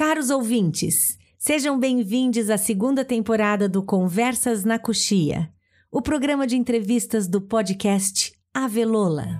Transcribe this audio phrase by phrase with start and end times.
[0.00, 5.50] Caros ouvintes, sejam bem-vindos à segunda temporada do Conversas na Coxia,
[5.92, 9.38] o programa de entrevistas do podcast Avelola.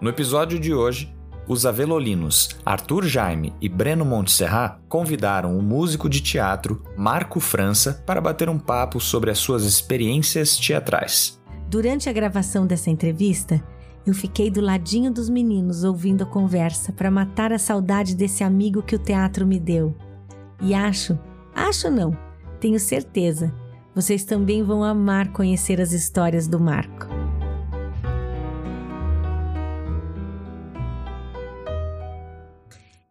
[0.00, 1.14] No episódio de hoje,
[1.46, 8.22] os avelolinos Arthur Jaime e Breno Montserrat convidaram o músico de teatro Marco França para
[8.22, 11.38] bater um papo sobre as suas experiências teatrais.
[11.68, 13.62] Durante a gravação dessa entrevista,
[14.06, 18.82] eu fiquei do ladinho dos meninos ouvindo a conversa para matar a saudade desse amigo
[18.82, 19.94] que o teatro me deu.
[20.60, 21.18] E acho,
[21.54, 22.16] acho não,
[22.58, 23.54] tenho certeza,
[23.94, 27.08] vocês também vão amar conhecer as histórias do Marco.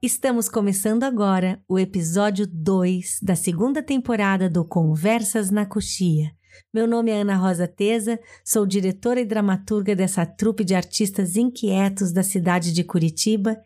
[0.02, 6.32] Estamos começando agora o episódio 2 da segunda temporada do Conversas na Coxia.
[6.74, 12.12] Meu nome é Ana Rosa Teza, sou diretora e dramaturga dessa trupe de artistas inquietos
[12.12, 13.58] da cidade de Curitiba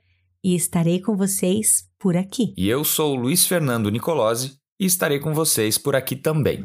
[0.43, 2.53] e estarei com vocês por aqui.
[2.57, 6.61] E eu sou Luiz Fernando Nicolosi e estarei com vocês por aqui também.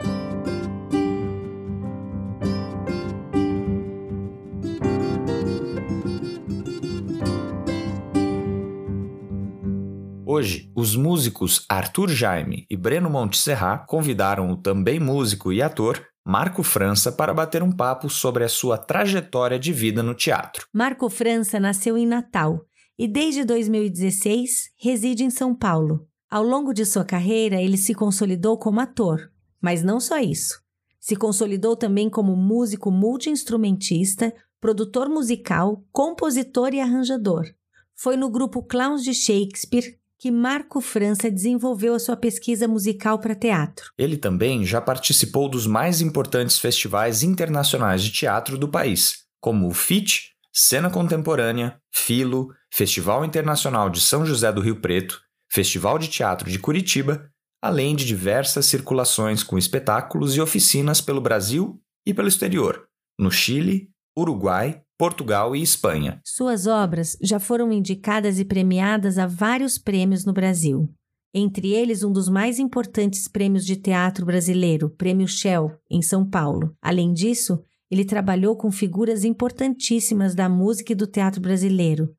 [10.30, 16.62] Hoje, os músicos Arthur Jaime e Breno Montserrat convidaram o também músico e ator Marco
[16.62, 20.66] França para bater um papo sobre a sua trajetória de vida no teatro.
[20.70, 22.66] Marco França nasceu em Natal
[22.98, 26.06] e desde 2016 reside em São Paulo.
[26.30, 30.62] Ao longo de sua carreira, ele se consolidou como ator, mas não só isso.
[31.00, 37.46] Se consolidou também como músico multiinstrumentista, produtor musical, compositor e arranjador.
[37.94, 43.36] Foi no grupo Clowns de Shakespeare que Marco França desenvolveu a sua pesquisa musical para
[43.36, 43.92] teatro.
[43.96, 49.72] Ele também já participou dos mais importantes festivais internacionais de teatro do país, como o
[49.72, 56.50] FIT, Cena Contemporânea, Filo, Festival Internacional de São José do Rio Preto, Festival de Teatro
[56.50, 57.30] de Curitiba,
[57.62, 62.88] além de diversas circulações com espetáculos e oficinas pelo Brasil e pelo exterior,
[63.18, 63.88] no Chile,
[64.18, 66.20] Uruguai, Portugal e Espanha.
[66.24, 70.92] Suas obras já foram indicadas e premiadas a vários prêmios no Brasil.
[71.32, 76.74] Entre eles, um dos mais importantes prêmios de teatro brasileiro, Prêmio Shell, em São Paulo.
[76.82, 82.12] Além disso, ele trabalhou com figuras importantíssimas da música e do teatro brasileiro.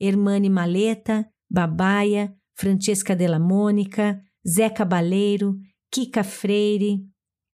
[0.00, 4.18] Hermane Maleta, Babaia, Francesca Della Mônica,
[4.48, 5.58] Zé Cabaleiro,
[5.92, 7.04] Kika Freire,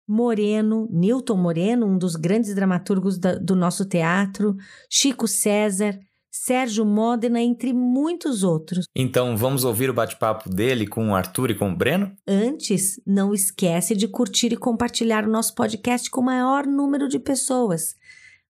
[0.09, 4.55] Moreno, Newton Moreno, um dos grandes dramaturgos da, do nosso teatro,
[4.89, 5.99] Chico César,
[6.31, 8.85] Sérgio Modena, entre muitos outros.
[8.95, 12.11] Então vamos ouvir o bate-papo dele com o Arthur e com o Breno?
[12.27, 17.19] Antes, não esquece de curtir e compartilhar o nosso podcast com o maior número de
[17.19, 17.95] pessoas.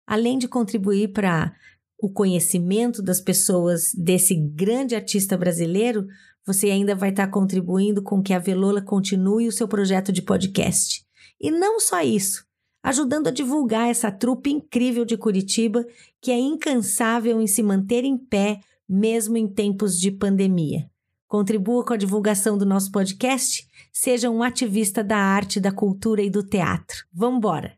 [0.07, 1.53] Além de contribuir para
[2.01, 6.07] o conhecimento das pessoas desse grande artista brasileiro,
[6.47, 11.08] você ainda vai estar contribuindo com que a Velola continue o seu projeto de podcast.
[11.39, 12.45] E não só isso,
[12.83, 15.85] ajudando a divulgar essa trupe incrível de Curitiba
[16.21, 20.89] que é incansável em se manter em pé mesmo em tempos de pandemia.
[21.27, 26.29] Contribua com a divulgação do nosso podcast, seja um ativista da arte, da cultura e
[26.29, 27.05] do teatro.
[27.13, 27.77] Vamos embora!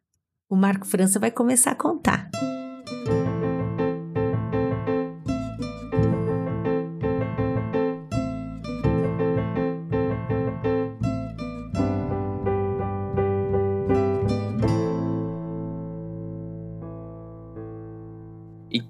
[0.50, 2.30] O Marco França vai começar a contar.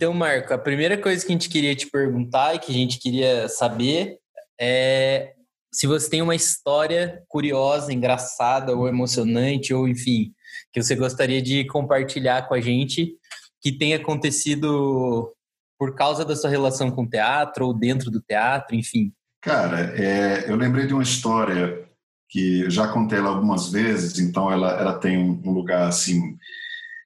[0.01, 2.97] Então, Marco, a primeira coisa que a gente queria te perguntar e que a gente
[2.97, 4.17] queria saber
[4.59, 5.33] é
[5.71, 10.33] se você tem uma história curiosa, engraçada ou emocionante, ou enfim,
[10.73, 13.13] que você gostaria de compartilhar com a gente,
[13.61, 15.31] que tenha acontecido
[15.77, 19.13] por causa da sua relação com o teatro ou dentro do teatro, enfim.
[19.39, 21.87] Cara, é, eu lembrei de uma história
[22.27, 26.39] que já contei ela algumas vezes, então ela, ela tem um lugar assim,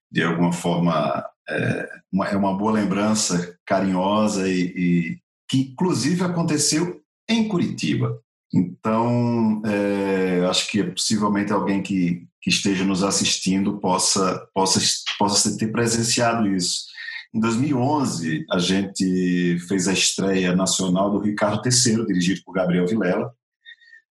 [0.09, 5.17] de alguma forma é uma, é uma boa lembrança carinhosa e, e,
[5.47, 8.19] que inclusive aconteceu em Curitiba.
[8.53, 14.79] Então, é, acho que possivelmente alguém que, que esteja nos assistindo possa, possa,
[15.17, 16.85] possa ter presenciado isso.
[17.33, 23.33] Em 2011, a gente fez a estreia nacional do Ricardo III, dirigido por Gabriel Vilela,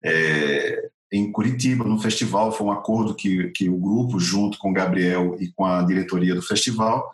[0.04, 2.52] é, em Curitiba, no festival.
[2.52, 6.36] Foi um acordo que, que o grupo, junto com o Gabriel e com a diretoria
[6.36, 7.10] do festival,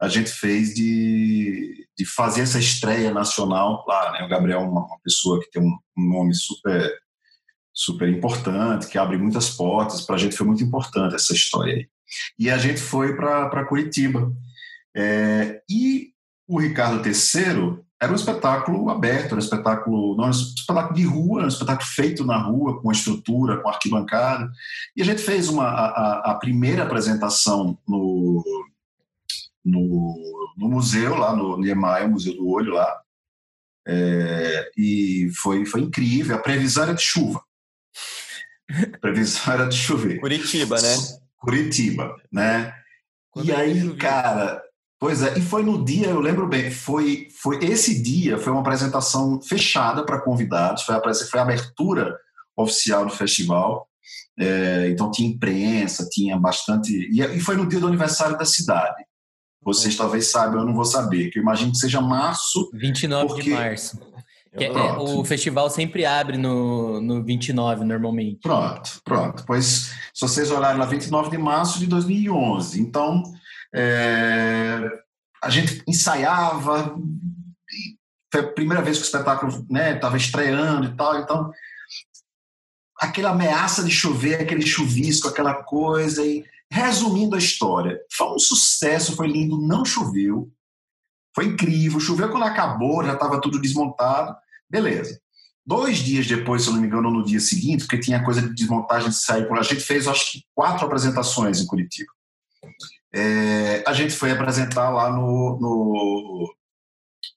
[0.00, 4.12] a gente fez de, de fazer essa estreia nacional lá.
[4.12, 4.24] Né?
[4.24, 6.92] O Gabriel é uma, uma pessoa que tem um, um, nome super
[7.72, 10.00] super importante, que abre muitas portas.
[10.00, 11.88] Para a gente foi muito importante essa história aí.
[12.36, 14.32] E a gente foi para Curitiba.
[14.96, 16.08] É, e
[16.48, 21.04] o Ricardo III era um espetáculo aberto, era um espetáculo, não, era um espetáculo de
[21.04, 24.50] rua, era um espetáculo feito na rua, com estrutura, com arquibancada.
[24.96, 28.44] E a gente fez uma, a, a primeira apresentação no,
[29.64, 33.00] no, no, museu, lá no Niemeyer, Museu do Olho, lá.
[33.86, 36.36] É, e foi, foi incrível.
[36.36, 37.42] A previsão era de chuva.
[38.70, 40.20] A previsão era de chover.
[40.20, 40.96] Curitiba, né?
[41.36, 42.74] Curitiba, né?
[43.30, 44.62] Quando e aí, cara,
[45.00, 48.62] Pois é, e foi no dia, eu lembro bem, foi, foi esse dia foi uma
[48.62, 52.18] apresentação fechada para convidados, foi a, foi a abertura
[52.56, 53.86] oficial do festival.
[54.40, 56.92] É, então tinha imprensa, tinha bastante.
[56.92, 59.04] E, e, foi no dia do aniversário da cidade.
[59.62, 62.70] Vocês talvez saibam, eu não vou saber, que eu imagino que seja março.
[62.72, 63.42] 29 porque...
[63.42, 64.00] de março.
[64.52, 68.40] É, é, o festival sempre abre no, no 29, normalmente.
[68.42, 69.44] Pronto, pronto.
[69.46, 72.80] Pois, se vocês olharem lá, 29 de março de 2011.
[72.80, 73.22] Então,
[73.74, 74.80] é,
[75.42, 76.96] a gente ensaiava,
[78.32, 81.52] foi a primeira vez que o espetáculo estava né, estreando e tal, então
[82.98, 89.14] aquela ameaça de chover, aquele chuvisco, aquela coisa, e resumindo a história, foi um sucesso,
[89.14, 90.50] foi lindo, não choveu,
[91.34, 94.36] foi incrível, choveu quando acabou, já estava tudo desmontado,
[94.68, 95.20] beleza.
[95.64, 98.54] Dois dias depois, se eu não me engano, no dia seguinte, porque tinha coisa de
[98.54, 102.10] desmontagem de sair a gente fez acho que quatro apresentações em Curitiba.
[103.14, 106.54] É, a gente foi apresentar lá no, no,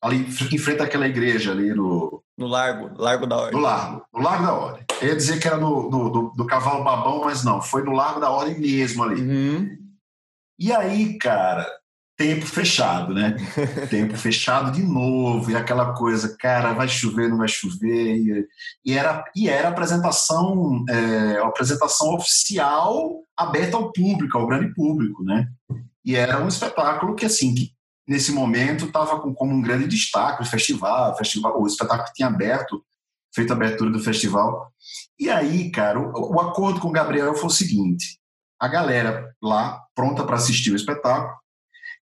[0.01, 3.53] ali em frente àquela igreja ali no no Largo, Largo da Ordem.
[3.53, 4.85] No Largo, no Largo da Ordem.
[4.99, 7.91] Eu ia dizer que era no, no do, do, Cavalo Babão, mas não, foi no
[7.91, 9.21] Largo da Ordem mesmo ali.
[9.21, 9.77] Uhum.
[10.57, 11.67] E aí, cara,
[12.21, 13.35] tempo fechado, né?
[13.89, 18.15] tempo fechado de novo, e aquela coisa, cara, vai chover, não vai chover.
[18.15, 18.47] E,
[18.85, 25.47] e era, e era apresentação, é, apresentação oficial aberta ao público, ao grande público, né?
[26.05, 27.71] E era um espetáculo que, assim, que
[28.07, 32.27] nesse momento estava como um grande destaque o festival, o festival, o espetáculo que tinha
[32.27, 32.83] aberto,
[33.33, 34.71] feito a abertura do festival.
[35.19, 38.19] E aí, cara, o, o acordo com o Gabriel foi o seguinte:
[38.59, 41.40] a galera lá pronta para assistir o espetáculo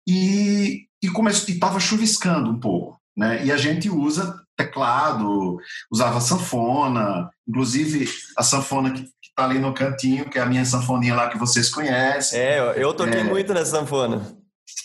[0.06, 3.44] e e estava chuviscando um pouco, né?
[3.44, 5.58] E a gente usa teclado,
[5.90, 11.14] usava sanfona, inclusive a sanfona que está ali no cantinho, que é a minha sanfoninha
[11.14, 12.38] lá que vocês conhecem.
[12.38, 14.34] É, eu toquei é, muito nessa sanfona.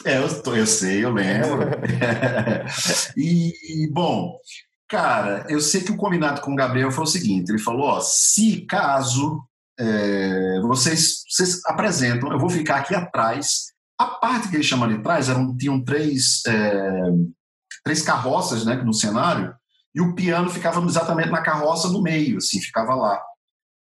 [0.05, 1.69] É, eu, tô, eu sei, eu lembro.
[3.15, 3.53] e,
[3.91, 4.37] bom,
[4.89, 7.99] cara, eu sei que o combinado com o Gabriel foi o seguinte: ele falou, ó,
[8.01, 9.41] se caso
[9.79, 13.69] é, vocês, vocês apresentam, eu vou ficar aqui atrás.
[13.99, 17.11] A parte que ele chama de trás eram, tinham três, é,
[17.83, 19.53] três carroças né, no cenário,
[19.93, 23.21] e o piano ficava exatamente na carroça no meio, assim, ficava lá.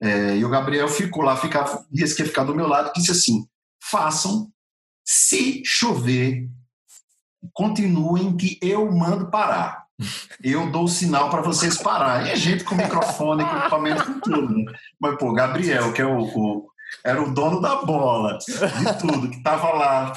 [0.01, 3.11] É, e o Gabriel ficou lá, ficava, disse que ia ficar do meu lado, disse
[3.11, 3.47] assim:
[3.81, 4.51] façam
[5.05, 6.47] se chover,
[7.53, 9.83] continuem que eu mando parar.
[10.43, 12.27] Eu dou o sinal para vocês parar.
[12.27, 14.57] E a gente com microfone, com equipamento, com tudo.
[14.57, 14.73] Né?
[14.99, 16.67] Mas, pô, Gabriel, que é o, o,
[17.03, 20.13] era o dono da bola, de tudo, que estava lá,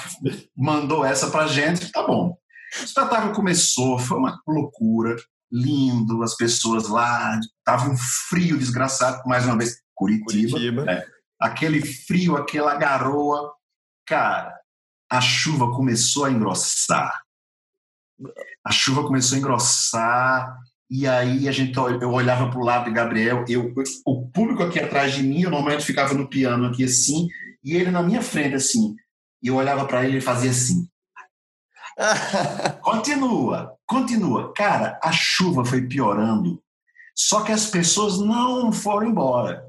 [0.55, 2.37] mandou essa para gente, tá bom.
[2.81, 5.15] O espetáculo começou, foi uma loucura,
[5.51, 7.97] lindo, as pessoas lá, tava um
[8.29, 10.51] frio desgraçado, mais uma vez, Curitiba.
[10.51, 10.83] Curitiba.
[10.83, 11.05] Né?
[11.39, 13.53] Aquele frio, aquela garoa.
[14.05, 14.57] Cara,
[15.09, 17.23] a chuva começou a engrossar.
[18.65, 22.91] A chuva começou a engrossar e aí a gente eu olhava para o lado de
[22.91, 23.73] Gabriel, eu,
[24.05, 27.27] o público aqui atrás de mim, eu normalmente ficava no piano aqui assim,
[27.63, 28.95] e ele na minha frente assim.
[29.43, 30.87] E eu olhava para ele e fazia assim.
[32.81, 34.53] continua, continua.
[34.53, 36.61] Cara, a chuva foi piorando.
[37.15, 39.65] Só que as pessoas não foram embora.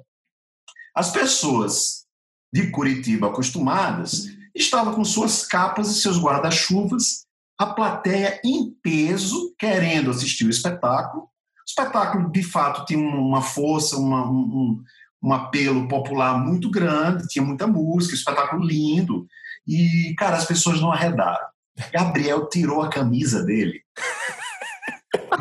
[0.94, 2.06] As pessoas
[2.52, 7.26] de Curitiba acostumadas estava com suas capas e seus guarda-chuvas,
[7.58, 11.24] a plateia em peso, querendo assistir o espetáculo.
[11.24, 11.28] O
[11.66, 14.82] espetáculo, de fato, tinha uma força, uma, um,
[15.22, 19.26] um apelo popular muito grande, tinha muita música, espetáculo lindo.
[19.66, 21.46] E, cara, as pessoas não arredaram.
[21.92, 23.82] Gabriel tirou a camisa dele.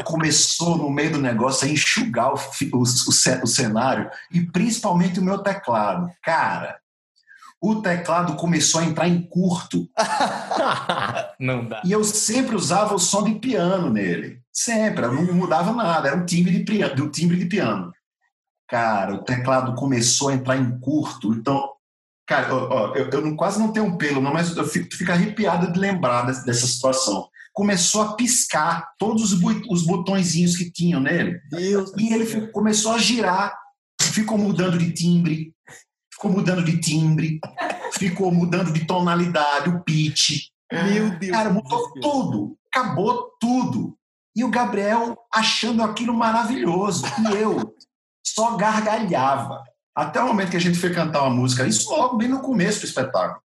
[0.03, 2.37] começou no meio do negócio a enxugar o,
[2.73, 6.09] o, o cenário e principalmente o meu teclado.
[6.23, 6.79] Cara,
[7.61, 9.87] o teclado começou a entrar em curto.
[11.39, 11.81] não dá.
[11.83, 14.41] E eu sempre usava o som de piano nele.
[14.51, 17.91] Sempre, não mudava nada, era um timbre de piano, um timbre de piano.
[18.67, 21.77] Cara, o teclado começou a entrar em curto, então
[22.27, 25.71] Cara, ó, eu, eu, quase não tenho um pelo, não, mas eu fico, fico arrepiado
[25.71, 27.29] de lembrar dessa, dessa situação.
[27.53, 31.39] Começou a piscar todos os, os botõezinhos que tinham nele.
[31.49, 33.57] Deus e ele começou a girar,
[34.01, 35.55] ficou mudando de timbre,
[36.17, 37.39] ficou mudando de timbre,
[37.93, 40.47] ficou mudando de tonalidade, o pitch.
[40.71, 41.31] Meu Deus.
[41.31, 42.57] Cara, mudou tudo.
[42.73, 43.95] Acabou tudo.
[44.35, 47.05] E o Gabriel achando aquilo maravilhoso.
[47.19, 47.75] E eu
[48.25, 49.63] só gargalhava.
[49.95, 52.81] Até o momento que a gente foi cantar uma música, isso logo bem no começo
[52.81, 53.41] do espetáculo.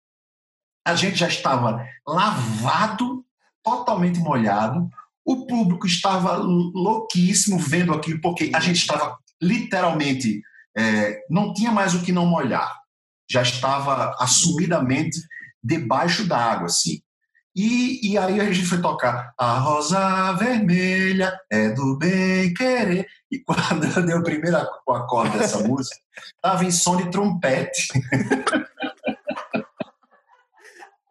[0.86, 3.24] A gente já estava lavado,
[3.62, 4.88] totalmente molhado.
[5.24, 10.42] O público estava louquíssimo vendo aquilo, porque a gente estava literalmente.
[10.80, 12.74] É, não tinha mais o que não molhar.
[13.30, 15.18] Já estava assumidamente
[15.62, 17.00] debaixo d'água, assim.
[17.54, 23.06] E, e aí a gente foi tocar A Rosa Vermelha é do bem querer.
[23.30, 25.96] E quando eu dei o primeiro acorde dessa música,
[26.36, 27.88] estava em som de trompete.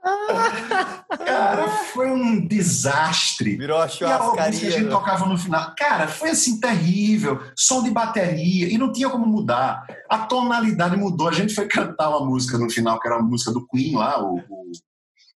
[1.25, 3.57] Cara, foi um desastre.
[3.57, 4.63] Virou a churrascaria.
[4.63, 4.89] E a gente né?
[4.89, 5.73] tocava no final.
[5.77, 7.41] Cara, foi assim terrível.
[7.55, 8.71] Som de bateria.
[8.71, 9.85] E não tinha como mudar.
[10.09, 11.27] A tonalidade mudou.
[11.27, 14.23] A gente foi cantar uma música no final, que era a música do Queen lá,
[14.23, 14.71] o, o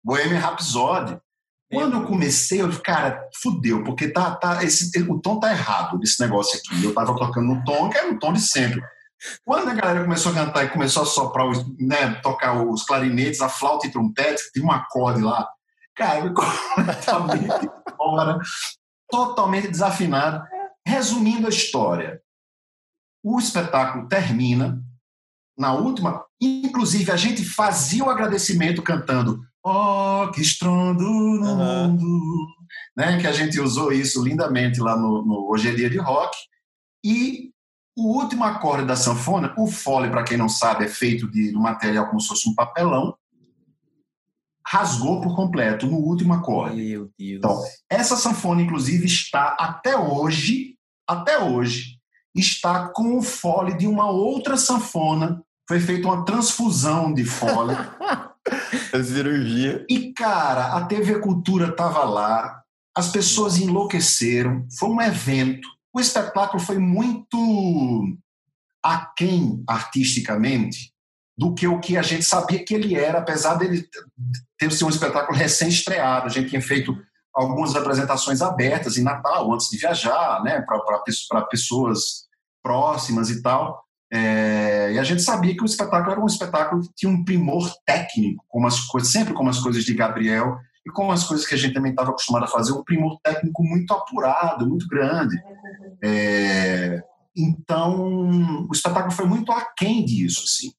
[0.05, 1.19] Bohemian Rhapsody.
[1.73, 5.99] Quando eu comecei, eu falei, cara, fudeu, porque tá, tá, esse, o tom tá errado
[5.99, 6.85] desse negócio aqui.
[6.85, 8.83] Eu tava tocando no tom, que era o tom de sempre.
[9.45, 13.41] Quando a galera começou a cantar e começou a soprar, os, né, tocar os clarinetes,
[13.41, 15.49] a flauta e trompete, tem um acorde lá,
[15.95, 18.39] cara, completamente fora,
[19.11, 20.45] totalmente desafinado.
[20.87, 22.21] Resumindo a história,
[23.23, 24.83] o espetáculo termina
[25.57, 31.89] na última, inclusive a gente fazia o agradecimento cantando Oh, que estrondo no uhum.
[31.89, 32.47] mundo,
[32.97, 33.21] né?
[33.21, 36.37] Que a gente usou isso lindamente lá no, no Hoje é Dia de Rock.
[37.05, 37.52] E
[37.97, 41.61] o último acorde da sanfona, o fole, para quem não sabe, é feito de, um
[41.61, 43.15] material como se fosse um papelão,
[44.67, 46.77] rasgou por completo no último acorde.
[46.77, 47.39] Meu Deus.
[47.39, 51.99] Então, essa sanfona, inclusive, está até hoje, até hoje,
[52.35, 55.43] está com o fole de uma outra sanfona.
[55.69, 57.75] Foi feita uma transfusão de fole.
[58.93, 59.87] A cirurgia.
[59.89, 62.63] E, cara, a TV Cultura estava lá,
[62.95, 65.67] as pessoas enlouqueceram, foi um evento.
[65.95, 67.39] O espetáculo foi muito
[68.83, 70.93] aquém artisticamente
[71.37, 73.87] do que o que a gente sabia que ele era, apesar dele
[74.59, 76.27] ter sido um espetáculo recém-estreado.
[76.27, 76.97] A gente tinha feito
[77.35, 82.27] algumas apresentações abertas em Natal, antes de viajar, né, para pessoas
[82.63, 83.83] próximas e tal.
[84.13, 87.73] É, e a gente sabia que o espetáculo era um espetáculo que tinha um primor
[87.87, 91.55] técnico, como as coisas, sempre como as coisas de Gabriel e como as coisas que
[91.55, 95.37] a gente também estava acostumado a fazer, um primor técnico muito apurado, muito grande.
[96.03, 97.03] É,
[97.37, 100.73] então, o espetáculo foi muito aquém disso, assim,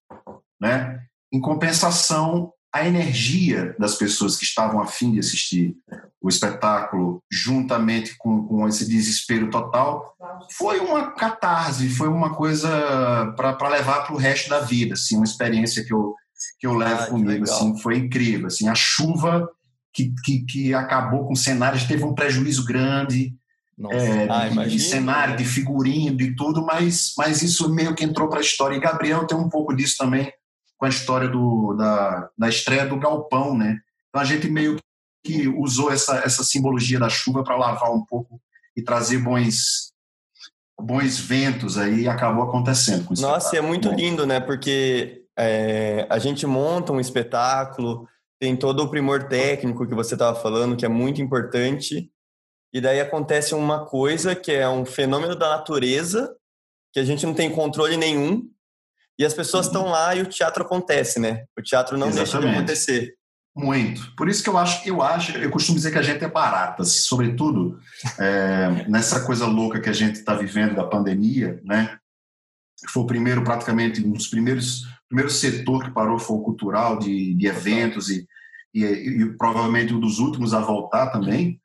[0.61, 0.99] né?
[1.31, 5.75] Em compensação, a energia das pessoas que estavam afim de assistir
[6.21, 10.15] o espetáculo, juntamente com, com esse desespero total,
[10.51, 15.25] foi uma catarse, foi uma coisa para levar para o resto da vida, assim, uma
[15.25, 16.15] experiência que eu,
[16.59, 19.49] que eu levo ah, comigo, assim, foi incrível, assim, a chuva
[19.93, 23.33] que, que, que acabou com cenários, teve um prejuízo grande,
[23.91, 28.29] é, ah, de, de, cenário, de figurino, de tudo, mas, mas isso meio que entrou
[28.29, 28.75] para a história.
[28.75, 30.31] E Gabriel tem um pouco disso também
[30.77, 33.79] com a história do, da, da estreia do Galpão, né?
[34.09, 34.77] Então a gente meio
[35.23, 38.39] que usou essa, essa simbologia da chuva para lavar um pouco
[38.75, 39.93] e trazer bons
[40.79, 43.07] bons ventos aí e acabou acontecendo.
[43.19, 44.39] Nossa, é muito lindo, né?
[44.39, 48.07] Porque é, a gente monta um espetáculo,
[48.39, 52.09] tem todo o primor técnico que você estava falando, que é muito importante,
[52.73, 56.35] e daí acontece uma coisa que é um fenômeno da natureza,
[56.91, 58.49] que a gente não tem controle nenhum,
[59.17, 61.45] e as pessoas estão lá e o teatro acontece, né?
[61.57, 62.31] O teatro não Exatamente.
[62.31, 63.15] deixa de acontecer.
[63.55, 64.15] Muito.
[64.15, 66.83] Por isso que eu acho, eu acho, eu costumo dizer que a gente é barata,
[66.83, 67.79] sobretudo
[68.19, 71.99] é, nessa coisa louca que a gente está vivendo da pandemia, né?
[72.89, 77.35] Foi o primeiro, praticamente, um dos primeiros, primeiro setor que parou foi o cultural, de,
[77.35, 78.27] de eventos e,
[78.73, 81.61] e, e provavelmente um dos últimos a voltar também.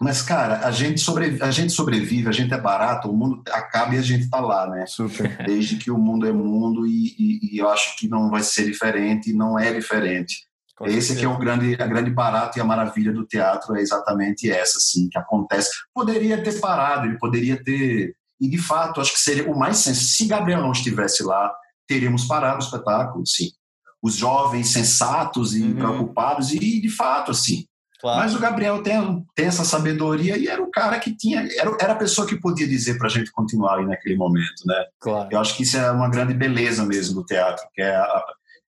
[0.00, 3.94] Mas, cara, a gente, sobrevive, a gente sobrevive, a gente é barato, o mundo acaba
[3.94, 4.84] e a gente tá lá, né?
[4.86, 5.44] Super.
[5.46, 8.64] Desde que o mundo é mundo e, e, e eu acho que não vai ser
[8.64, 10.44] diferente, não é diferente.
[10.76, 13.80] Com Esse que é o grande, a grande barato e a maravilha do teatro é
[13.80, 15.70] exatamente essa, assim, que acontece.
[15.94, 18.16] Poderia ter parado, ele poderia ter...
[18.40, 20.06] E, de fato, acho que seria o mais sensato.
[20.06, 21.54] Se Gabriel não estivesse lá,
[21.86, 23.50] teríamos parado o espetáculo, sim.
[24.02, 25.76] Os jovens sensatos e uhum.
[25.76, 27.64] preocupados, e, de fato, assim,
[28.02, 28.18] Claro.
[28.18, 31.92] Mas o Gabriel tem, tem essa sabedoria e era o cara que tinha, era, era
[31.92, 34.86] a pessoa que podia dizer para a gente continuar aí naquele momento, né?
[34.98, 35.28] Claro.
[35.30, 38.24] Eu acho que isso é uma grande beleza mesmo do teatro, que é, a,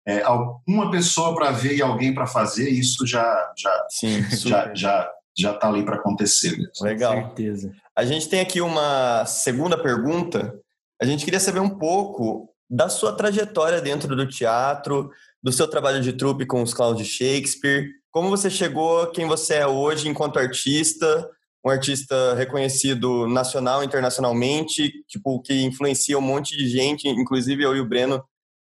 [0.06, 0.22] é
[0.68, 3.24] uma pessoa para ver e alguém para fazer, isso já
[3.58, 6.56] já Sim, já, já já está ali para acontecer.
[6.56, 6.70] Mesmo.
[6.82, 7.14] Legal.
[7.14, 7.72] Com certeza.
[7.96, 10.54] A gente tem aqui uma segunda pergunta.
[11.02, 15.10] A gente queria saber um pouco da sua trajetória dentro do teatro,
[15.42, 19.66] do seu trabalho de trupe com os Cláudio Shakespeare como você chegou quem você é
[19.66, 21.28] hoje enquanto artista,
[21.66, 27.74] um artista reconhecido nacional e internacionalmente, tipo, que influencia um monte de gente, inclusive eu
[27.74, 28.24] e o Breno,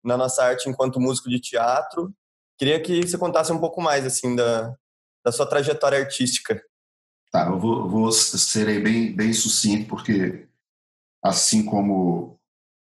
[0.04, 2.12] na nossa arte enquanto músico de teatro.
[2.58, 4.74] Queria que você contasse um pouco mais, assim, da,
[5.24, 6.60] da sua trajetória artística.
[7.30, 10.48] Tá, eu vou, vou serei bem, bem sucinto, porque
[11.22, 12.37] assim como,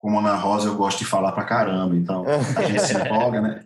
[0.05, 2.23] como Ana Rosa, eu gosto de falar pra caramba, então
[2.55, 3.65] a gente se empolga, né?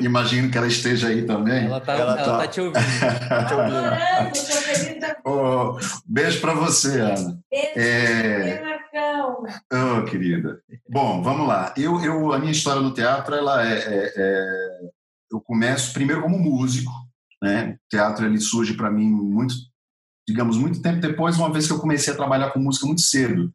[0.00, 1.66] Imagino que ela esteja aí também.
[1.66, 2.38] Ela tá, ela, ela tá...
[2.38, 2.74] tá te ouvindo.
[3.28, 5.06] tá te ouvindo.
[5.26, 7.36] oh, beijo para você, Ana.
[7.50, 8.62] Beijo, é...
[9.72, 10.60] Oh, querida.
[10.88, 11.74] Bom, vamos lá.
[11.76, 14.78] Eu, eu, a minha história no teatro, ela é, é, é...
[15.32, 16.92] eu começo primeiro como músico,
[17.42, 17.72] né?
[17.74, 19.56] O teatro ele surge para mim muito,
[20.28, 23.52] digamos, muito tempo depois, uma vez que eu comecei a trabalhar com música muito cedo.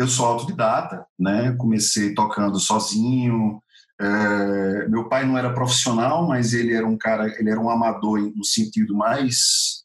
[0.00, 1.54] Eu sou autodidata, né?
[1.58, 3.62] Comecei tocando sozinho,
[4.00, 8.18] é, meu pai não era profissional, mas ele era um cara, ele era um amador
[8.34, 9.84] no sentido mais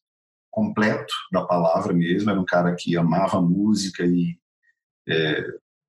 [0.50, 2.30] completo da palavra mesmo.
[2.30, 4.38] Era um cara que amava música e
[5.06, 5.44] é,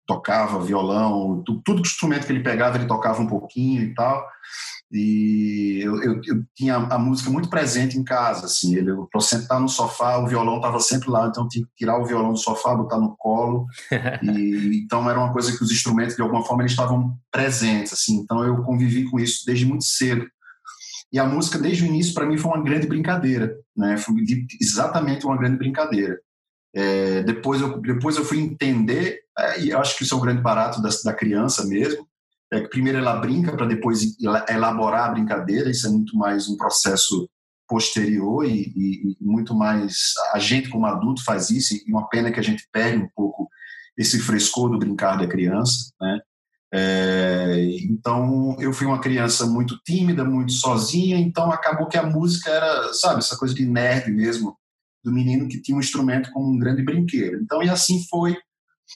[0.05, 4.27] tocava violão, tudo, tudo instrumento que ele pegava ele tocava um pouquinho e tal.
[4.91, 9.61] E eu, eu, eu, tinha a música muito presente em casa, assim, ele, para sentar
[9.61, 12.75] no sofá, o violão estava sempre lá, então tinha que tirar o violão do sofá,
[12.75, 13.67] botar no colo,
[14.23, 18.19] e então era uma coisa que os instrumentos, de alguma forma, eles estavam presentes, assim,
[18.19, 20.25] então eu convivi com isso desde muito cedo.
[21.13, 24.15] E a música, desde o início, para mim, foi uma grande brincadeira, né, foi
[24.61, 26.17] exatamente uma grande brincadeira.
[26.73, 30.21] É, depois, eu, depois eu fui entender, é, e eu acho que isso é o
[30.21, 32.07] grande barato da, da criança mesmo,
[32.53, 34.17] é que primeiro ela brinca para depois
[34.49, 37.29] elaborar a brincadeira, isso é muito mais um processo
[37.69, 42.31] posterior e, e, e, muito mais a gente como adulto faz isso e uma pena
[42.31, 43.49] que a gente perde um pouco
[43.99, 46.21] esse frescor do brincar da criança, né?
[46.73, 52.51] É, então eu fui uma criança muito tímida, muito sozinha, então acabou que a música
[52.51, 54.57] era, sabe, essa coisa de nerd mesmo,
[55.03, 57.41] do menino que tinha um instrumento como um grande brinquedo.
[57.41, 58.37] Então e assim foi.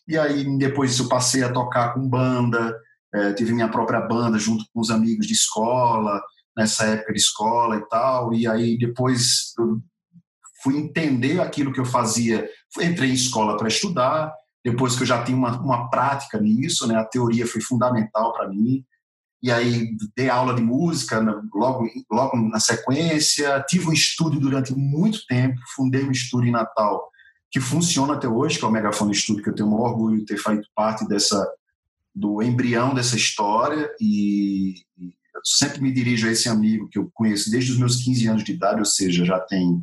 [0.07, 2.77] E aí depois eu passei a tocar com banda,
[3.15, 6.21] é, tive minha própria banda junto com os amigos de escola,
[6.57, 9.81] nessa época de escola e tal, e aí depois eu
[10.63, 12.49] fui entender aquilo que eu fazia,
[12.81, 14.33] entrei em escola para estudar,
[14.65, 18.49] depois que eu já tinha uma, uma prática nisso, né, a teoria foi fundamental para
[18.49, 18.85] mim,
[19.43, 21.19] e aí dei aula de música
[21.55, 27.11] logo, logo na sequência, tive um estúdio durante muito tempo, fundei um estúdio em Natal
[27.51, 30.25] que funciona até hoje, que é o Megafone Estúdio, que eu tenho maior orgulho de
[30.25, 31.45] ter feito parte dessa
[32.15, 34.75] do embrião dessa história e,
[35.35, 38.45] eu sempre me dirijo a esse amigo que eu conheço desde os meus 15 anos
[38.45, 39.81] de idade, ou seja, já tem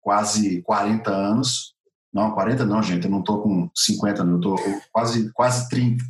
[0.00, 1.74] quase 40 anos.
[2.12, 6.04] Não, 40 não, gente, eu não estou com 50, não, eu estou quase, quase 30.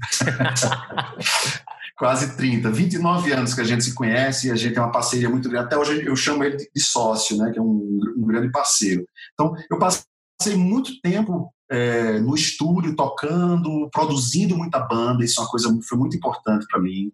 [1.98, 5.28] quase 30, 29 anos que a gente se conhece e a gente tem uma parceria
[5.28, 5.66] muito grande.
[5.66, 9.04] Até hoje eu chamo ele de sócio, né, que é um, um grande parceiro.
[9.34, 15.50] Então, eu passei muito tempo é, no estúdio, tocando, produzindo muita banda, isso é uma
[15.50, 17.12] coisa foi muito importante para mim.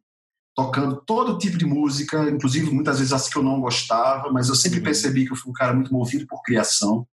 [0.55, 4.55] Tocando todo tipo de música, inclusive muitas vezes as que eu não gostava, mas eu
[4.55, 4.85] sempre uhum.
[4.85, 7.07] percebi que eu fui um cara muito movido por criação.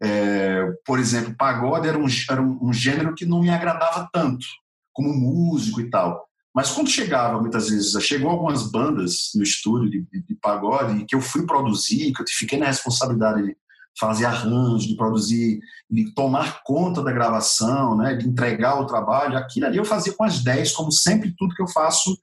[0.00, 4.46] É, por exemplo, pagode era um, era um gênero que não me agradava tanto,
[4.92, 6.26] como músico e tal.
[6.54, 11.14] Mas quando chegava, muitas vezes, chegou algumas bandas no estúdio de, de, de pagode que
[11.14, 13.56] eu fui produzir, que eu fiquei na responsabilidade
[13.98, 19.66] fazer arranjo, de produzir, de tomar conta da gravação, né, de entregar o trabalho, aquilo
[19.66, 22.16] ali eu fazia com as 10, como sempre tudo que eu faço,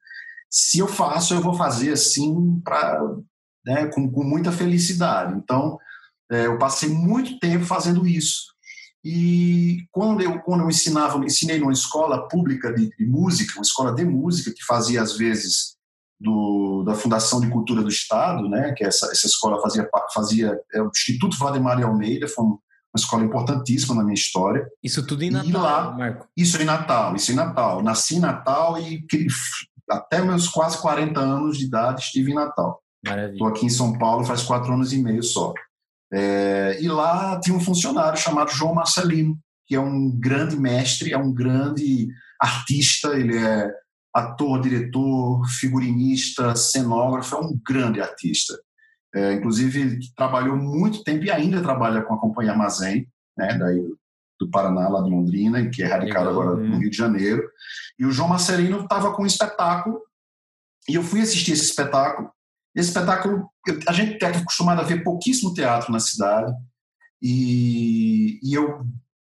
[0.49, 3.01] se eu faço, eu vou fazer assim para
[3.65, 5.36] né, com, com, muita felicidade.
[5.36, 5.79] Então,
[6.31, 8.53] é, eu passei muito tempo fazendo isso.
[9.03, 13.93] E quando eu, quando eu ensinava, ensinei numa escola pública de, de música, uma escola
[13.93, 15.72] de música que fazia às vezes
[16.23, 20.81] do, da Fundação de Cultura do Estado, né, que essa, essa escola fazia, fazia é
[20.81, 22.59] o Instituto Valdemar de Almeida, foi uma
[22.95, 24.65] escola importantíssima na minha história.
[24.81, 26.27] Isso tudo em Natal, lá, Marco?
[26.38, 27.83] Isso em Natal, isso em Natal.
[27.83, 29.05] Nasci em Natal e
[29.89, 32.81] até meus quase 40 anos de idade estive em Natal.
[33.33, 35.53] Estou aqui em São Paulo faz quatro anos e meio só.
[36.13, 41.17] É, e lá tinha um funcionário chamado João Marcelino, que é um grande mestre, é
[41.17, 42.07] um grande
[42.39, 43.69] artista, ele é
[44.13, 48.54] ator, diretor, figurinista, cenógrafo, é um grande artista.
[49.15, 53.82] É, inclusive, trabalhou muito tempo e ainda trabalha com a Companhia Armazém, né, daí
[54.39, 57.43] do Paraná, lá de Londrina, que é radicado agora no Rio de Janeiro.
[57.97, 59.99] E o João Marcelino estava com um espetáculo,
[60.89, 62.30] e eu fui assistir esse espetáculo.
[62.76, 63.47] Esse espetáculo,
[63.88, 66.52] a gente está acostumado a ver pouquíssimo teatro na cidade,
[67.21, 68.86] e, e eu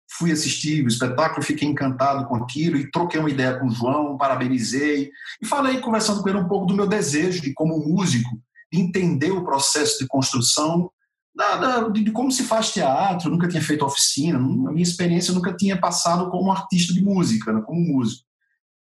[0.10, 4.18] fui assistir o espetáculo, fiquei encantado com aquilo e troquei uma ideia com o João,
[4.18, 5.10] parabenizei
[5.42, 8.30] e falei, conversando com ele, um pouco do meu desejo de, como músico,
[8.72, 10.90] entender o processo de construção
[11.36, 15.56] da, da, de, como se faz teatro, nunca tinha feito oficina, a minha experiência nunca
[15.56, 18.27] tinha passado como artista de música, né, como músico.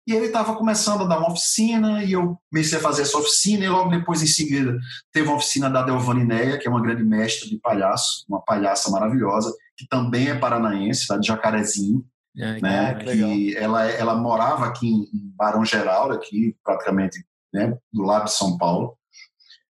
[0.06, 3.64] E ele estava começando a dar uma oficina e eu comecei a fazer essa oficina
[3.64, 4.78] e logo depois, em seguida,
[5.12, 9.52] teve uma oficina da Delvanineia, que é uma grande mestra de palhaço, uma palhaça maravilhosa,
[9.76, 12.04] que também é paranaense, tá, de Jacarezinho.
[12.38, 18.26] É, né, que ela, ela morava aqui em Barão Geral, aqui praticamente né, do lado
[18.26, 18.94] de São Paulo,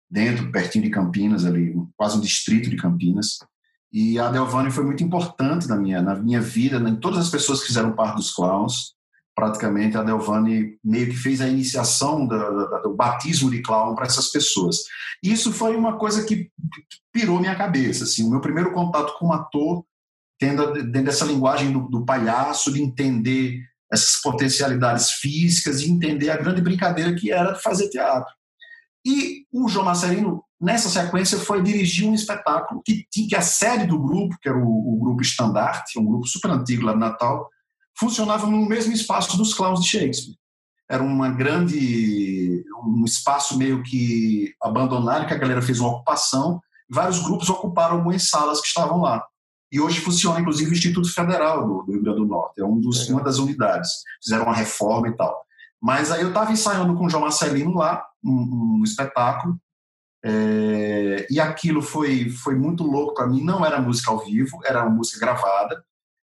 [0.08, 3.38] dentro, pertinho de Campinas, ali, quase um distrito de Campinas.
[3.92, 7.60] E a Delvani foi muito importante na minha, na minha vida, em todas as pessoas
[7.60, 8.94] que fizeram parte dos clowns
[9.34, 14.06] praticamente a Delvani meio que fez a iniciação da, da, do batismo de clown para
[14.06, 14.78] essas pessoas.
[15.22, 16.50] Isso foi uma coisa que
[17.12, 18.04] pirou minha cabeça.
[18.04, 19.84] Assim, o meu primeiro contato com um ator,
[20.38, 26.36] tendo dentro dessa linguagem do, do palhaço, de entender essas potencialidades físicas e entender a
[26.36, 28.32] grande brincadeira que era fazer teatro.
[29.04, 33.86] E o João Marcelino, nessa sequência, foi dirigir um espetáculo que tinha que a sede
[33.86, 37.48] do grupo, que era o, o grupo Estandarte, um grupo super antigo lá de Natal,
[37.98, 40.36] funcionavam no mesmo espaço dos clowns de Shakespeare.
[40.88, 47.20] Era uma grande, um espaço meio que abandonado, que a galera fez uma ocupação, vários
[47.20, 49.24] grupos ocuparam algumas salas que estavam lá.
[49.70, 53.08] E hoje funciona, inclusive, o Instituto Federal do, Rio Grande do Norte, é um dos,
[53.08, 53.88] uma das unidades.
[54.22, 55.34] Fizeram uma reforma e tal.
[55.80, 59.58] Mas aí eu estava ensaiando com o João Marcelino lá, um, um espetáculo,
[60.24, 63.42] é, e aquilo foi, foi muito louco para mim.
[63.42, 65.82] Não era música ao vivo, era uma música gravada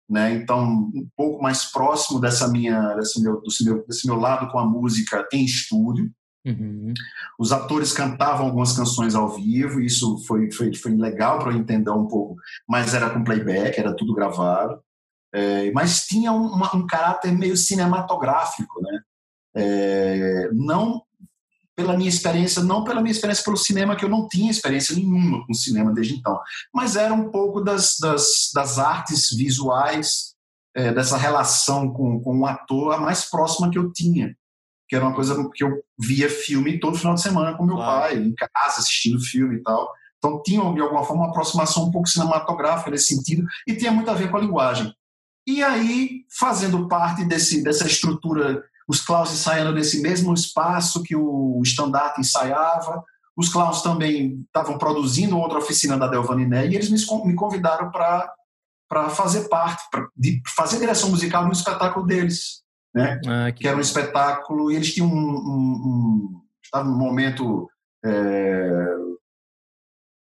[0.09, 0.35] né?
[0.35, 4.59] Então, um pouco mais próximo dessa minha, desse meu, desse meu, desse meu lado com
[4.59, 6.11] a música em estúdio.
[6.47, 6.95] Uhum.
[7.39, 11.91] Os atores cantavam algumas canções ao vivo, isso foi, foi, foi legal para eu entender
[11.91, 12.37] um pouco,
[12.69, 14.81] mas era com playback, era tudo gravado.
[15.35, 19.01] É, mas tinha um, um, caráter meio cinematográfico, né?
[19.57, 21.03] É, não
[21.77, 25.47] pela minha experiência, não pela minha experiência pelo cinema, que eu não tinha experiência nenhuma
[25.47, 26.41] com cinema desde então,
[26.73, 30.35] mas era um pouco das, das, das artes visuais,
[30.75, 34.35] é, dessa relação com, com o ator a mais próxima que eu tinha,
[34.89, 38.01] que era uma coisa que eu via filme todo final de semana com meu claro.
[38.01, 39.91] pai, em casa, assistindo filme e tal.
[40.19, 44.11] Então tinha, de alguma forma, uma aproximação um pouco cinematográfica nesse sentido, e tinha muito
[44.11, 44.93] a ver com a linguagem.
[45.47, 51.61] E aí, fazendo parte desse, dessa estrutura os clowns ensaiando nesse mesmo espaço que o
[51.63, 53.03] estandarte ensaiava.
[53.37, 59.49] Os clowns também estavam produzindo outra oficina da Delvaniné e eles me convidaram para fazer
[59.49, 60.07] parte, para
[60.55, 62.63] fazer direção musical no espetáculo deles.
[62.95, 63.21] Né?
[63.27, 67.69] Ah, que, que, era um espetáculo e eles tinham um, um, um estavam num momento
[68.05, 68.97] é,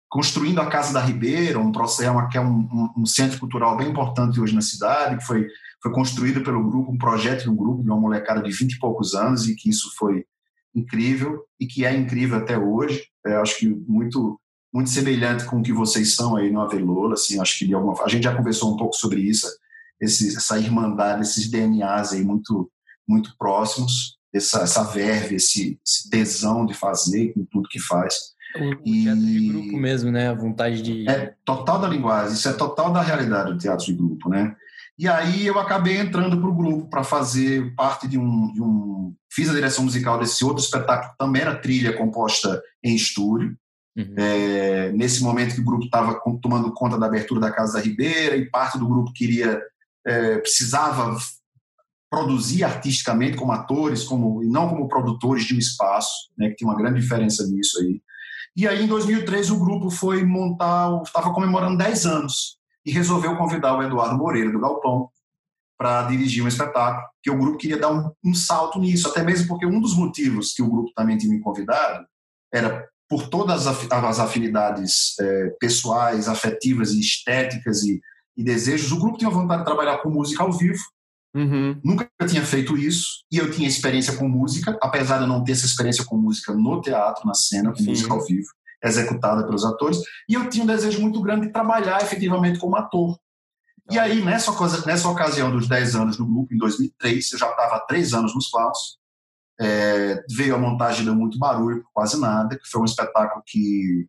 [0.09, 4.39] construindo a Casa da Ribeira, um processo que é um, um, centro cultural bem importante
[4.39, 5.47] hoje na cidade, que foi
[5.84, 8.80] foi construído pelo grupo, um projeto de um grupo de uma molecada de 20 e
[8.80, 10.26] poucos anos e que isso foi
[10.74, 13.04] incrível e que é incrível até hoje.
[13.28, 14.39] É, acho que muito
[14.74, 17.93] muito semelhante com o que vocês são aí no Avelola, assim, acho que de alguma
[18.04, 19.46] a gente já conversou um pouco sobre isso,
[20.02, 22.72] esse, essa irmandade, esses DNAs aí muito
[23.08, 28.15] muito próximos, essa essa verve, esse, esse tesão de fazer com tudo que faz.
[28.56, 29.04] O, e...
[29.04, 30.30] teatro de grupo mesmo, né?
[30.30, 31.08] A vontade de.
[31.08, 34.56] É total da linguagem, isso é total da realidade do teatro de grupo, né?
[34.97, 39.15] E aí eu acabei entrando para o grupo para fazer parte de um, de um,
[39.32, 43.58] Fiz a direção musical desse outro espetáculo, que também era trilha composta em estúdio.
[43.97, 44.13] Uhum.
[44.15, 48.36] É, nesse momento que o grupo estava tomando conta da abertura da Casa da Ribeira
[48.36, 49.62] e parte do grupo queria
[50.06, 51.17] é, precisava
[52.10, 56.67] produzir artisticamente como atores, como e não como produtores de um espaço, né, que tem
[56.67, 58.01] uma grande diferença nisso aí.
[58.56, 63.76] E aí em 2003 o grupo foi montar, estava comemorando 10 anos e resolveu convidar
[63.76, 65.10] o Eduardo Moreira, do Galpão,
[65.78, 69.48] para dirigir um espetáculo, que o grupo queria dar um, um, salto nisso, até mesmo
[69.48, 72.06] porque um dos motivos que o grupo também tinha me convidado
[72.54, 78.02] era por todas as afinidades é, pessoais, afetivas e estéticas e,
[78.38, 80.82] e, desejos, o grupo tinha vontade de trabalhar com música ao vivo,
[81.36, 81.80] uhum.
[81.84, 85.52] nunca tinha feito isso, e eu tinha experiência com música, apesar de eu não ter
[85.52, 87.89] essa experiência com música no teatro, na cena, com Sim.
[87.89, 88.48] música ao vivo
[88.84, 93.17] executada pelos atores, e eu tinha um desejo muito grande de trabalhar efetivamente como ator.
[93.91, 94.52] E aí, nessa,
[94.86, 98.36] nessa ocasião dos 10 anos do grupo, em 2003, eu já estava há 3 anos
[98.36, 98.98] nos Clowns,
[99.60, 104.08] é, veio a montagem Deu Muito Barulho, quase nada, que foi um espetáculo que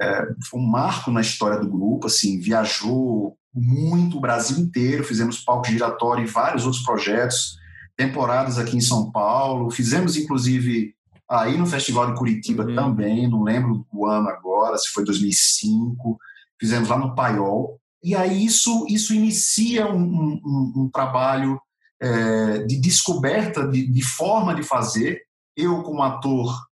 [0.00, 5.42] é, foi um marco na história do grupo, assim, viajou muito o Brasil inteiro, fizemos
[5.42, 7.56] palco giratório e vários outros projetos,
[7.96, 10.94] temporadas aqui em São Paulo, fizemos inclusive
[11.30, 12.74] Aí no Festival de Curitiba uhum.
[12.74, 16.18] também, não lembro o ano agora, se foi 2005,
[16.60, 17.80] fizemos lá no Paiol.
[18.02, 21.60] E aí isso, isso inicia um, um, um trabalho
[22.02, 25.22] é, de descoberta de, de forma de fazer.
[25.56, 26.66] Eu, como ator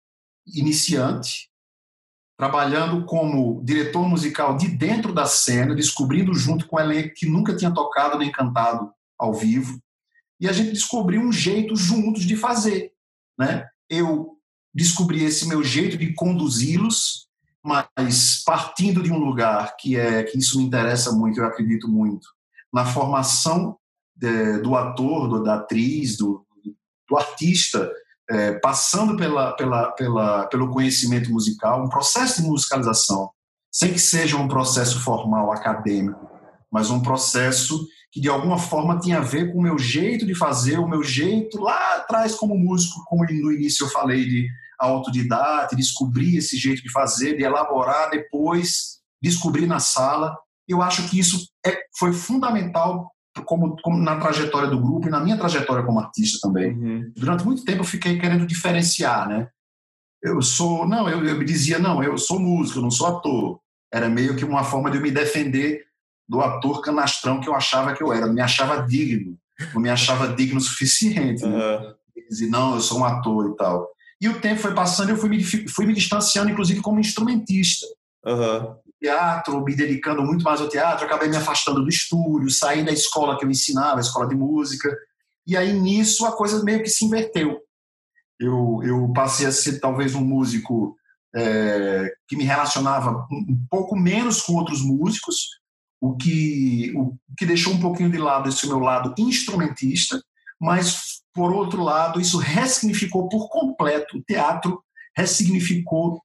[0.46, 1.50] iniciante,
[2.38, 7.54] trabalhando como diretor musical de dentro da cena, descobrindo junto com o elenco que nunca
[7.54, 9.78] tinha tocado nem cantado ao vivo,
[10.40, 12.92] e a gente descobriu um jeito juntos de fazer,
[13.38, 13.66] né?
[13.88, 14.35] Eu
[14.76, 17.26] descobri esse meu jeito de conduzi-los,
[17.64, 22.28] mas partindo de um lugar que é que isso me interessa muito, eu acredito muito,
[22.70, 23.78] na formação
[24.14, 26.46] de, do ator, do, da atriz, do,
[27.08, 27.90] do artista,
[28.28, 33.30] é, passando pela, pela, pela, pelo conhecimento musical, um processo de musicalização,
[33.72, 36.30] sem que seja um processo formal, acadêmico,
[36.70, 40.34] mas um processo que de alguma forma tinha a ver com o meu jeito de
[40.34, 45.76] fazer, o meu jeito lá atrás como músico, como no início eu falei de autodidata,
[45.76, 50.36] descobrir esse jeito de fazer, de elaborar, depois descobrir na sala.
[50.68, 53.10] Eu acho que isso é, foi fundamental
[53.44, 56.72] como, como, na trajetória do grupo e na minha trajetória como artista também.
[56.72, 57.12] Uhum.
[57.16, 59.48] Durante muito tempo eu fiquei querendo diferenciar, né?
[60.22, 63.60] Eu sou, não, eu, eu me dizia, não, eu sou músico, eu não sou ator.
[63.92, 65.84] Era meio que uma forma de eu me defender
[66.28, 69.38] do ator canastrão que eu achava que eu era, não me achava digno,
[69.72, 71.44] não me achava digno o suficiente.
[71.44, 71.78] Né?
[71.78, 72.50] Uhum.
[72.50, 73.88] Não, eu sou um ator e tal.
[74.20, 77.86] E o tempo foi passando e eu fui me, fui me distanciando, inclusive, como instrumentista.
[78.24, 82.92] Uhum teatro, me dedicando muito mais ao teatro, acabei me afastando do estúdio, saí da
[82.92, 84.94] escola que eu ensinava, a escola de música,
[85.46, 87.60] e aí nisso a coisa meio que se inverteu.
[88.38, 90.96] Eu, eu passei a ser talvez um músico
[91.34, 95.60] é, que me relacionava um pouco menos com outros músicos,
[96.00, 100.22] o que, o que deixou um pouquinho de lado esse meu lado instrumentista,
[100.60, 104.82] mas, por outro lado, isso ressignificou por completo o teatro,
[105.14, 106.18] ressignificou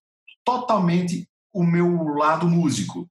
[0.45, 3.05] totalmente o meu lado músico.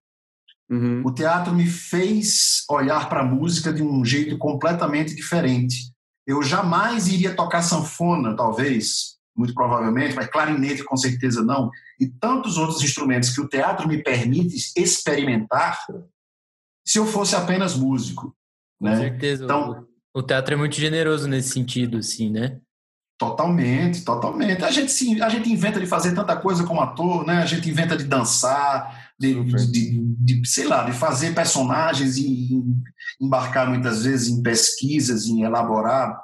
[0.71, 1.03] Uhum.
[1.05, 5.93] O teatro me fez olhar para a música de um jeito completamente diferente.
[6.27, 12.57] Eu jamais iria tocar sanfona, talvez, muito provavelmente, mas clarinete com certeza não, e tantos
[12.57, 15.85] outros instrumentos que o teatro me permite experimentar
[16.83, 18.35] se eu fosse apenas músico.
[18.81, 18.97] Com né?
[18.97, 19.45] certeza.
[19.45, 22.61] Então, o teatro é muito generoso nesse sentido, assim, né?
[23.21, 24.65] Totalmente, totalmente.
[24.65, 27.43] A gente, sim, a gente inventa de fazer tanta coisa como ator, né?
[27.43, 32.65] A gente inventa de dançar, de, de, de, sei lá, de fazer personagens e
[33.21, 36.19] embarcar muitas vezes em pesquisas, em elaborar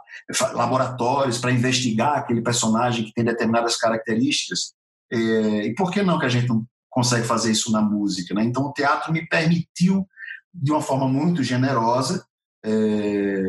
[0.55, 4.73] laboratórios para investigar aquele personagem que tem determinadas características.
[5.13, 8.35] É, e por que não que a gente não consegue fazer isso na música?
[8.35, 8.43] Né?
[8.43, 10.09] Então, o teatro me permitiu,
[10.55, 12.25] de uma forma muito generosa,
[12.67, 13.45] é,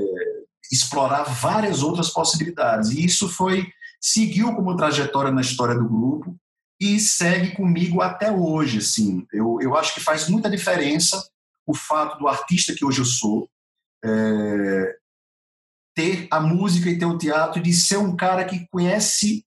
[0.72, 2.92] explorar várias outras possibilidades.
[2.92, 3.68] E isso foi
[4.00, 6.38] seguiu como trajetória na história do grupo
[6.80, 8.78] e segue comigo até hoje.
[8.78, 9.26] Assim.
[9.34, 11.28] Eu, eu acho que faz muita diferença
[11.66, 13.50] o fato do artista que hoje eu sou
[14.06, 14.98] é,
[15.96, 19.44] ter a música e ter o teatro de ser um cara que conhece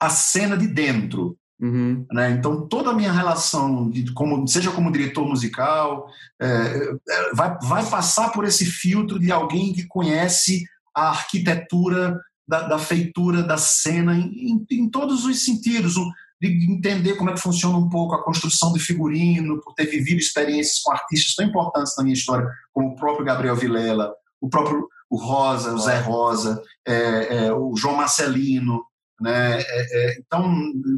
[0.00, 1.36] a cena de dentro.
[1.62, 2.04] Uhum.
[2.10, 2.32] Né?
[2.32, 6.08] Então, toda a minha relação, de, como, seja como diretor musical,
[6.40, 12.66] é, é, vai, vai passar por esse filtro de alguém que conhece a arquitetura da,
[12.66, 15.94] da feitura da cena em, em, em, todos os sentidos,
[16.40, 20.18] de entender como é que funciona um pouco a construção de figurino, por ter vivido
[20.18, 24.88] experiências com artistas tão importantes na minha história, como o próprio Gabriel Vilela, o próprio
[25.08, 28.82] o Rosa, o Zé Rosa, é, é, o João Marcelino,
[29.22, 29.60] né?
[29.60, 30.54] É, é, então,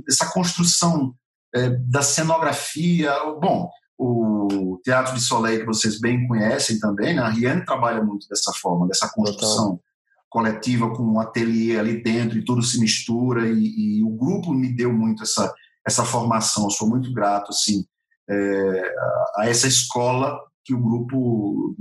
[0.09, 1.15] essa construção
[1.55, 7.23] é, da cenografia, bom, o Teatro de Soleil, que vocês bem conhecem também, né?
[7.23, 9.83] a Riane trabalha muito dessa forma, dessa construção Total.
[10.29, 14.75] coletiva com um ateliê ali dentro e tudo se mistura e, e, o grupo me
[14.75, 15.55] deu muito essa,
[15.87, 17.85] essa formação, eu sou muito grato assim,
[18.29, 18.95] é,
[19.37, 21.77] a essa escola que o grupo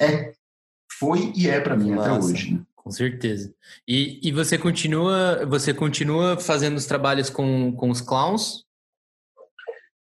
[0.00, 0.32] é,
[0.98, 2.12] foi e é para mim Nossa.
[2.12, 2.54] até hoje.
[2.54, 2.65] Né?
[2.86, 3.52] Com certeza.
[3.86, 8.64] E, e você continua você continua fazendo os trabalhos com, com os clowns?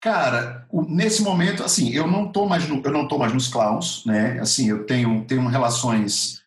[0.01, 4.05] Cara, nesse momento, assim, eu não tô mais no, eu não tô mais nos clowns,
[4.05, 4.37] né?
[4.41, 6.43] Assim, eu tenho tenho relações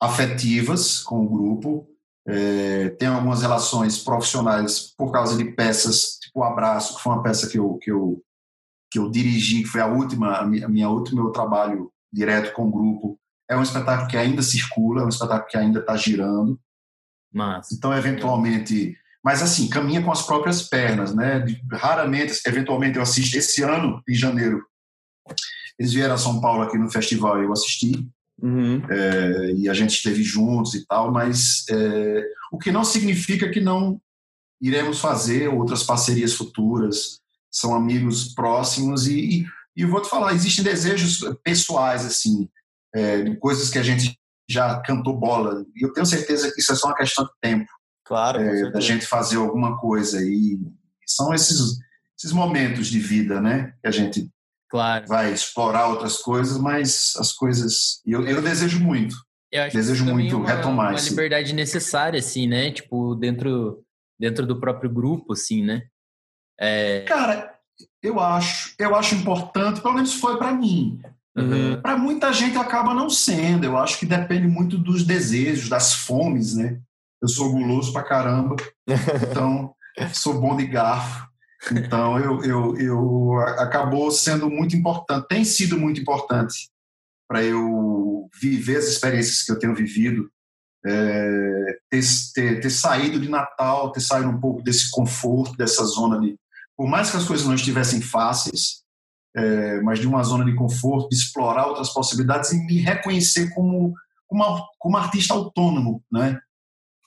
[0.00, 1.86] afetivas com o grupo,
[2.26, 7.22] é, tenho algumas relações profissionais por causa de peças, tipo o Abraço, que foi uma
[7.22, 8.22] peça que eu que eu
[8.90, 12.54] que eu dirigi, que foi a última a minha, a minha última meu trabalho direto
[12.54, 15.96] com o grupo é um espetáculo que ainda circula, é um espetáculo que ainda está
[15.96, 16.58] girando.
[17.32, 17.72] Mas...
[17.72, 18.96] Então, eventualmente.
[19.22, 21.44] Mas, assim, caminha com as próprias pernas, né?
[21.72, 23.36] Raramente, eventualmente, eu assisto.
[23.36, 24.62] Esse ano, em janeiro,
[25.78, 28.06] eles vieram a São Paulo aqui no festival e eu assisti.
[28.42, 28.82] Uhum.
[28.90, 33.60] É, e a gente esteve juntos e tal, mas é, o que não significa que
[33.60, 34.00] não
[34.60, 37.20] iremos fazer outras parcerias futuras.
[37.50, 42.48] São amigos próximos e, e, e eu vou te falar, existem desejos pessoais, assim
[42.94, 45.64] é, de coisas que a gente já cantou bola.
[45.74, 47.70] E eu tenho certeza que isso é só uma questão de tempo.
[48.04, 48.40] Claro.
[48.40, 50.22] É, da gente fazer alguma coisa.
[50.22, 50.58] E
[51.06, 51.78] São esses,
[52.18, 53.72] esses momentos de vida, né?
[53.82, 54.30] Que a gente
[54.70, 55.06] claro.
[55.06, 58.00] vai explorar outras coisas, mas as coisas.
[58.06, 59.16] Eu, eu desejo muito.
[59.50, 62.72] Eu desejo muito é uma, retomar uma liberdade necessária, assim, né?
[62.72, 63.84] Tipo, dentro,
[64.18, 65.84] dentro do próprio grupo, assim, né?
[66.58, 67.02] É...
[67.02, 67.54] Cara,
[68.02, 71.00] eu acho, eu acho importante, pelo menos foi para mim.
[71.36, 71.80] Uhum.
[71.82, 73.64] Para muita gente acaba não sendo.
[73.64, 76.80] Eu acho que depende muito dos desejos, das fomes, né?
[77.20, 78.56] Eu sou guloso pra caramba,
[79.30, 79.74] então
[80.12, 81.26] sou bom de garfo.
[81.72, 86.68] Então eu, eu, eu acabou sendo muito importante, tem sido muito importante
[87.26, 90.30] para eu viver as experiências que eu tenho vivido,
[90.84, 92.02] é, ter,
[92.34, 96.36] ter, ter saído de Natal, ter saído um pouco desse conforto, dessa zona de,
[96.76, 98.83] por mais que as coisas não estivessem fáceis,
[99.36, 103.92] é, mas de uma zona de conforto, de explorar outras possibilidades e me reconhecer como,
[104.26, 106.38] como, como artista autônomo, né?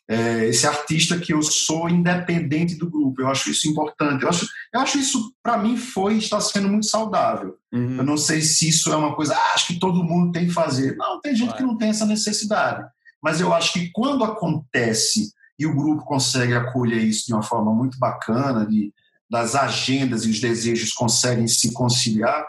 [0.10, 4.24] É, esse artista que eu sou independente do grupo, eu acho isso importante.
[4.24, 7.58] Eu acho, eu acho isso, para mim, foi está sendo muito saudável.
[7.74, 7.98] Uhum.
[7.98, 10.54] Eu não sei se isso é uma coisa, ah, acho que todo mundo tem que
[10.54, 10.96] fazer.
[10.96, 12.88] Não, tem gente que não tem essa necessidade.
[13.22, 17.74] Mas eu acho que quando acontece e o grupo consegue acolher isso de uma forma
[17.74, 18.94] muito bacana, de,
[19.30, 22.46] das agendas e os desejos conseguem se conciliar,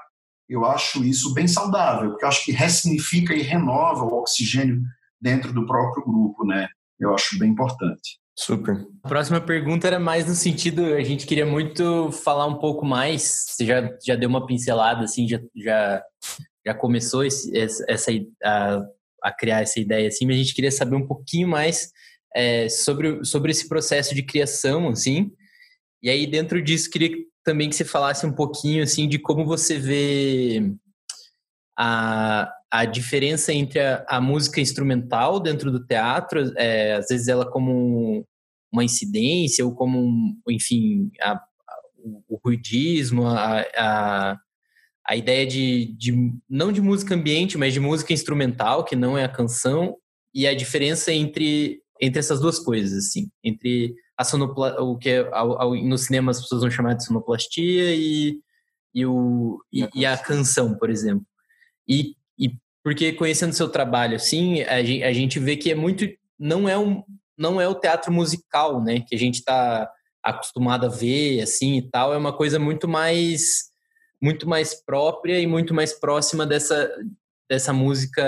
[0.49, 4.81] eu acho isso bem saudável, porque eu acho que ressignifica e renova o oxigênio
[5.21, 6.69] dentro do próprio grupo, né?
[6.99, 8.19] Eu acho bem importante.
[8.37, 8.87] Super.
[9.03, 13.47] A próxima pergunta era mais no sentido, a gente queria muito falar um pouco mais,
[13.49, 16.03] você já, já deu uma pincelada, assim, já, já,
[16.65, 18.13] já começou esse, essa,
[18.45, 18.81] a,
[19.25, 21.91] a criar essa ideia, assim, mas a gente queria saber um pouquinho mais
[22.35, 25.33] é, sobre, sobre esse processo de criação, assim,
[26.03, 27.11] e aí, dentro disso, queria
[27.45, 30.73] também que você falasse um pouquinho assim de como você vê
[31.77, 37.51] a, a diferença entre a, a música instrumental dentro do teatro, é, às vezes ela
[37.51, 38.27] como
[38.71, 41.43] uma incidência ou como, um, enfim, a, a,
[42.29, 44.39] o ruidismo, a,
[45.07, 49.25] a, ideia de, de, não de música ambiente, mas de música instrumental, que não é
[49.25, 49.97] a canção,
[50.35, 55.29] e a diferença entre, entre essas duas coisas, assim, entre a sonopla, o que é,
[55.33, 58.41] ao, ao, no cinema as pessoas vão chamar de sonoplastia e,
[58.93, 60.77] e, o, e, e, a, canção.
[60.77, 61.25] por exemplo.
[61.89, 62.51] E, e
[62.83, 66.05] porque conhecendo seu trabalho, assim, a gente, a gente vê que é muito.
[66.37, 67.05] Não é, um,
[67.37, 69.05] não é o teatro musical, né?
[69.07, 69.89] Que a gente está
[70.21, 72.13] acostumado a ver, assim e tal.
[72.13, 73.69] É uma coisa muito mais
[74.21, 76.91] muito mais própria e muito mais próxima dessa
[77.49, 78.23] dessa música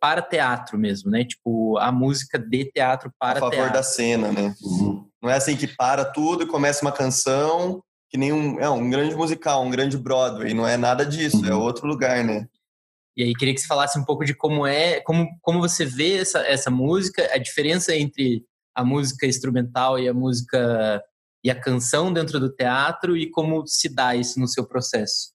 [0.00, 1.24] para teatro mesmo, né?
[1.24, 3.46] Tipo, a música de teatro para teatro.
[3.46, 3.72] A favor teatro.
[3.74, 4.54] da cena, né?
[4.60, 5.09] Uhum.
[5.22, 8.90] Não é assim que para tudo e começa uma canção que nem um, é um
[8.90, 10.52] grande musical, um grande Broadway.
[10.52, 11.54] Não é nada disso, é uhum.
[11.54, 12.48] é outro lugar, né?
[13.16, 16.18] E aí queria que você falasse um pouco de como é, como, como você vê
[16.18, 21.02] essa, essa música, a diferença entre a música instrumental e a música
[21.42, 25.32] e a canção dentro do teatro e como se dá isso no seu processo.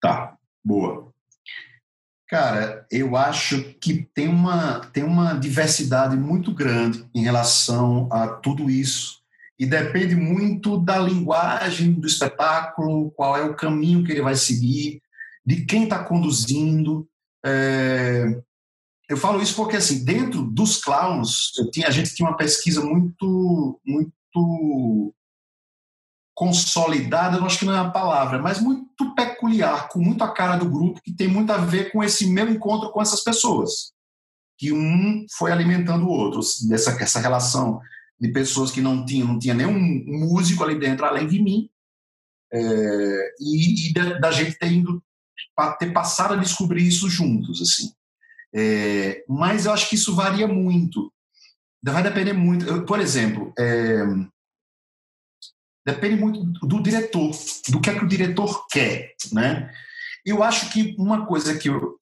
[0.00, 1.12] Tá, boa.
[2.28, 8.68] Cara, eu acho que tem uma, tem uma diversidade muito grande em relação a tudo
[8.68, 9.18] isso.
[9.58, 15.00] E depende muito da linguagem do espetáculo, qual é o caminho que ele vai seguir,
[15.44, 17.08] de quem está conduzindo.
[17.44, 18.40] É...
[19.08, 23.80] Eu falo isso porque, assim, dentro dos clowns, tinha, a gente tinha uma pesquisa muito,
[23.86, 25.14] muito
[26.38, 30.56] consolidada, eu acho que não é a palavra, mas muito peculiar, com muito a cara
[30.56, 33.90] do grupo, que tem muito a ver com esse meu encontro com essas pessoas.
[34.56, 37.80] Que um foi alimentando o outro, dessa essa relação
[38.20, 41.68] de pessoas que não tinham, não tinha nenhum músico ali dentro além de mim,
[42.52, 45.02] é, e, e da, da, gente ter indo
[45.80, 47.90] ter passado a descobrir isso juntos, assim.
[48.54, 51.12] É, mas eu acho que isso varia muito.
[51.82, 52.64] Vai depender muito.
[52.64, 54.04] Eu, por exemplo, é,
[55.88, 57.30] Depende muito do diretor,
[57.70, 59.72] do que é que o diretor quer, né?
[60.22, 61.96] Eu acho que uma coisa que eu,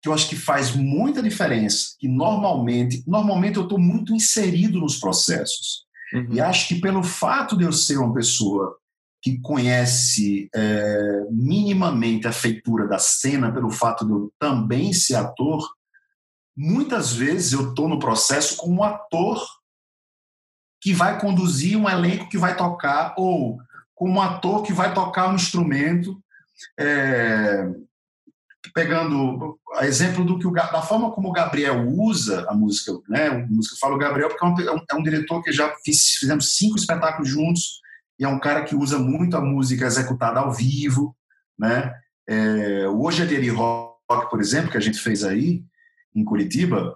[0.00, 4.98] que eu acho que faz muita diferença, que normalmente, normalmente eu estou muito inserido nos
[4.98, 5.84] processos.
[6.12, 6.28] Uhum.
[6.30, 8.76] E acho que pelo fato de eu ser uma pessoa
[9.20, 15.68] que conhece é, minimamente a feitura da cena, pelo fato de eu também ser ator,
[16.56, 19.44] muitas vezes eu estou no processo como um ator
[20.84, 23.58] que vai conduzir um elenco que vai tocar, ou
[23.94, 26.22] como um ator que vai tocar um instrumento,
[26.78, 27.66] é,
[28.74, 33.28] pegando a exemplo do que o, da forma como o Gabriel usa a música, né?
[33.28, 36.54] A música fala o Gabriel porque é um, é um diretor que já fiz, fizemos
[36.54, 37.80] cinco espetáculos juntos
[38.18, 41.16] e é um cara que usa muito a música executada ao vivo,
[41.58, 41.94] né?
[42.28, 45.64] É, o Hoje é Rock, por exemplo, que a gente fez aí
[46.14, 46.94] em Curitiba,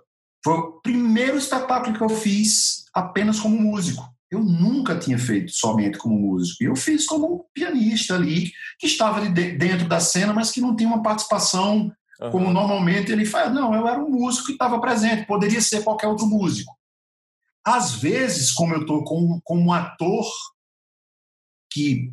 [0.48, 4.02] foi o primeiro espetáculo que eu fiz apenas como músico.
[4.30, 6.62] eu nunca tinha feito somente como músico.
[6.62, 10.76] Eu fiz como um pianista ali, que estava ali dentro da cena, mas que não
[10.76, 11.90] tinha uma participação
[12.20, 12.30] uhum.
[12.30, 13.52] como normalmente ele faz.
[13.52, 16.74] Não, eu era um músico que estava presente, poderia ser qualquer outro músico.
[17.64, 20.26] Às vezes, como eu estou como, como um ator
[21.70, 22.10] que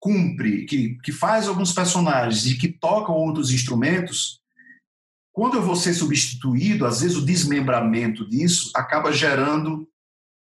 [0.00, 4.40] cumpre, que, que faz alguns personagens e que tocam outros instrumentos,
[5.34, 9.86] quando eu vou ser substituído, às vezes o desmembramento disso acaba gerando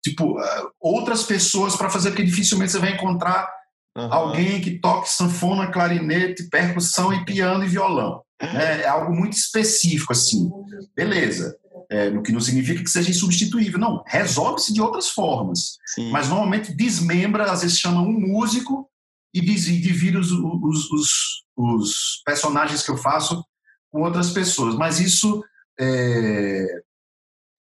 [0.01, 3.51] tipo eh, outras pessoas para fazer, porque dificilmente você vai encontrar
[3.97, 4.13] uhum.
[4.13, 8.23] alguém que toque sanfona, clarinete, percussão e piano e violão.
[8.39, 10.49] É, é algo muito específico assim.
[10.95, 11.57] Beleza.
[11.91, 13.79] É, no que não significa que seja insubstituível.
[13.79, 15.77] Não, resolve-se de outras formas.
[15.87, 16.09] Sim.
[16.09, 18.89] Mas normalmente desmembra, às vezes chama um músico
[19.33, 21.09] e divide os, os, os,
[21.57, 23.43] os personagens que eu faço
[23.91, 24.75] com outras pessoas.
[24.75, 25.43] Mas isso
[25.79, 26.81] é,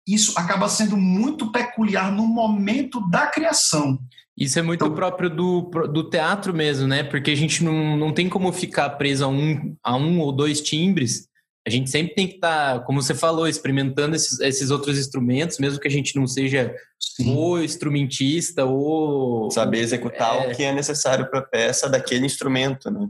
[0.07, 3.99] isso acaba sendo muito peculiar no momento da criação.
[4.37, 7.03] Isso é muito então, próprio do, do teatro mesmo, né?
[7.03, 10.61] Porque a gente não, não tem como ficar preso a um, a um ou dois
[10.61, 11.27] timbres.
[11.67, 15.57] A gente sempre tem que estar, tá, como você falou, experimentando esses, esses outros instrumentos,
[15.57, 17.35] mesmo que a gente não seja Sim.
[17.35, 19.51] o instrumentista ou.
[19.51, 20.47] Saber executar é...
[20.47, 23.09] o que é necessário para a peça daquele instrumento, né?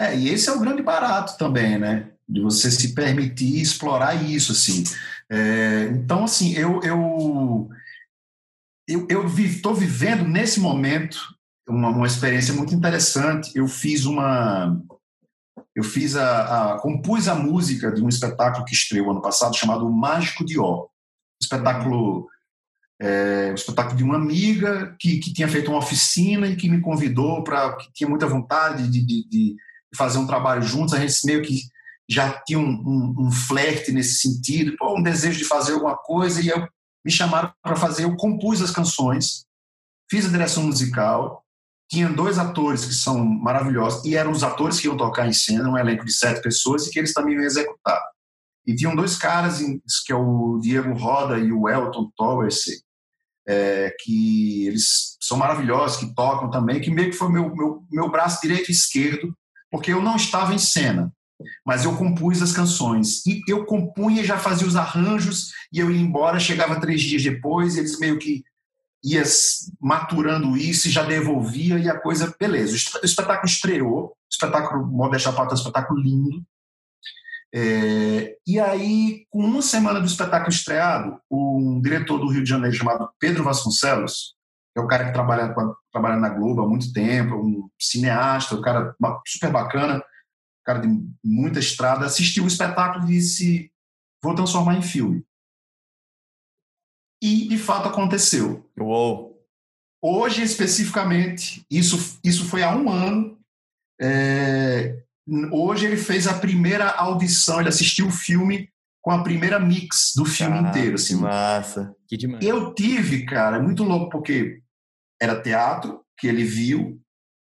[0.00, 2.10] É, e esse é o grande barato também, né?
[2.28, 4.84] De você se permitir explorar isso, assim.
[5.30, 7.68] É, então, assim, eu eu
[8.88, 11.18] eu, eu estou vivendo nesse momento
[11.68, 13.50] uma, uma experiência muito interessante.
[13.54, 14.80] Eu fiz uma
[15.74, 19.90] eu fiz a, a, compus a música de um espetáculo que estreou ano passado chamado
[19.90, 20.86] Mágico de Ó.
[21.40, 22.26] Espetáculo
[23.00, 27.44] é, espetáculo de uma amiga que, que tinha feito uma oficina e que me convidou
[27.44, 29.56] para que tinha muita vontade de, de, de,
[29.94, 30.94] fazer um trabalho juntos.
[30.94, 31.62] A gente meio que
[32.08, 36.48] já tinha um, um, um flerte nesse sentido, um desejo de fazer alguma coisa, e
[36.48, 36.68] eu,
[37.04, 38.04] me chamaram para fazer.
[38.04, 39.44] Eu compus as canções,
[40.10, 41.44] fiz a direção musical,
[41.90, 45.68] tinha dois atores que são maravilhosos, e eram os atores que iam tocar em cena,
[45.68, 48.00] um elenco de sete pessoas, e que eles também iam executar.
[48.66, 49.60] E tinham dois caras,
[50.04, 52.64] que é o Diego Roda e o Elton Towers,
[53.48, 58.10] é, que eles são maravilhosos, que tocam também, que meio que foi meu, meu, meu
[58.10, 59.32] braço direito e esquerdo,
[59.70, 61.12] porque eu não estava em cena
[61.64, 63.24] mas eu compus as canções.
[63.26, 67.76] E eu compunha, já fazia os arranjos, e eu ia embora, chegava três dias depois,
[67.76, 68.44] eles meio que
[69.04, 69.22] ia
[69.80, 72.72] maturando isso e já devolvia, e a coisa, beleza.
[72.72, 76.44] O espetáculo estreou, o espetáculo Pauta é um espetáculo lindo.
[77.54, 82.76] É, e aí, com uma semana do espetáculo estreado, um diretor do Rio de Janeiro
[82.76, 84.34] chamado Pedro Vasconcelos,
[84.74, 85.54] que é um cara que trabalha,
[85.90, 88.94] trabalha na Globo há muito tempo, um cineasta, um cara
[89.26, 90.02] super bacana,
[90.66, 90.88] cara de
[91.24, 93.70] muita estrada, assistiu o espetáculo e disse:
[94.22, 95.24] vou transformar em filme.
[97.22, 98.68] E, de fato, aconteceu.
[98.78, 99.40] Uou!
[100.02, 103.38] Hoje, especificamente, isso, isso foi há um ano.
[104.00, 105.02] É,
[105.50, 108.68] hoje ele fez a primeira audição, ele assistiu o filme
[109.02, 110.96] com a primeira mix do filme ah, inteiro.
[110.96, 111.16] Assim.
[111.16, 111.96] Que massa!
[112.08, 112.44] Que demais.
[112.44, 114.60] Eu tive, cara, muito louco, porque
[115.20, 117.00] era teatro que ele viu,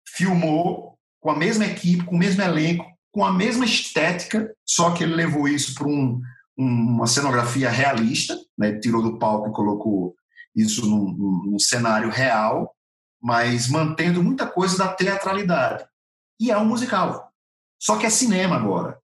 [0.08, 5.02] filmou com a mesma equipe, com o mesmo elenco, com a mesma estética, só que
[5.02, 6.20] ele levou isso para um,
[6.56, 8.78] uma cenografia realista, né?
[8.78, 10.14] tirou do palco e colocou
[10.54, 11.12] isso num,
[11.50, 12.74] num, cenário real,
[13.22, 15.84] mas mantendo muita coisa da teatralidade.
[16.40, 17.32] E é um musical.
[17.80, 18.98] Só que é cinema agora.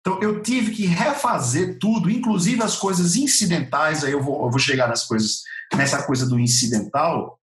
[0.00, 4.58] Então eu tive que refazer tudo, inclusive as coisas incidentais, aí eu vou, eu vou
[4.58, 5.42] chegar nas coisas,
[5.76, 7.38] nessa coisa do incidental,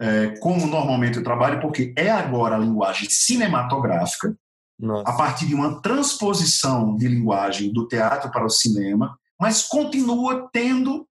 [0.00, 4.34] é, como normalmente eu trabalho, porque é agora a linguagem cinematográfica,
[4.80, 5.08] nossa.
[5.08, 11.06] a partir de uma transposição de linguagem do teatro para o cinema, mas continua tendo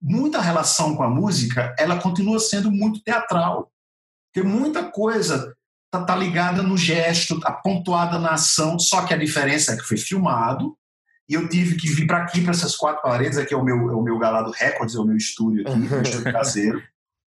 [0.00, 3.70] muita relação com a música, ela continua sendo muito teatral.
[4.32, 5.54] Porque muita coisa
[5.86, 9.84] está tá ligada no gesto, tá pontuada na ação, só que a diferença é que
[9.84, 10.76] foi filmado
[11.28, 13.90] e eu tive que vir para aqui, para essas quatro paredes, aqui é o meu,
[13.90, 16.82] é o meu Galado Records, é o meu estúdio aqui, o estúdio caseiro,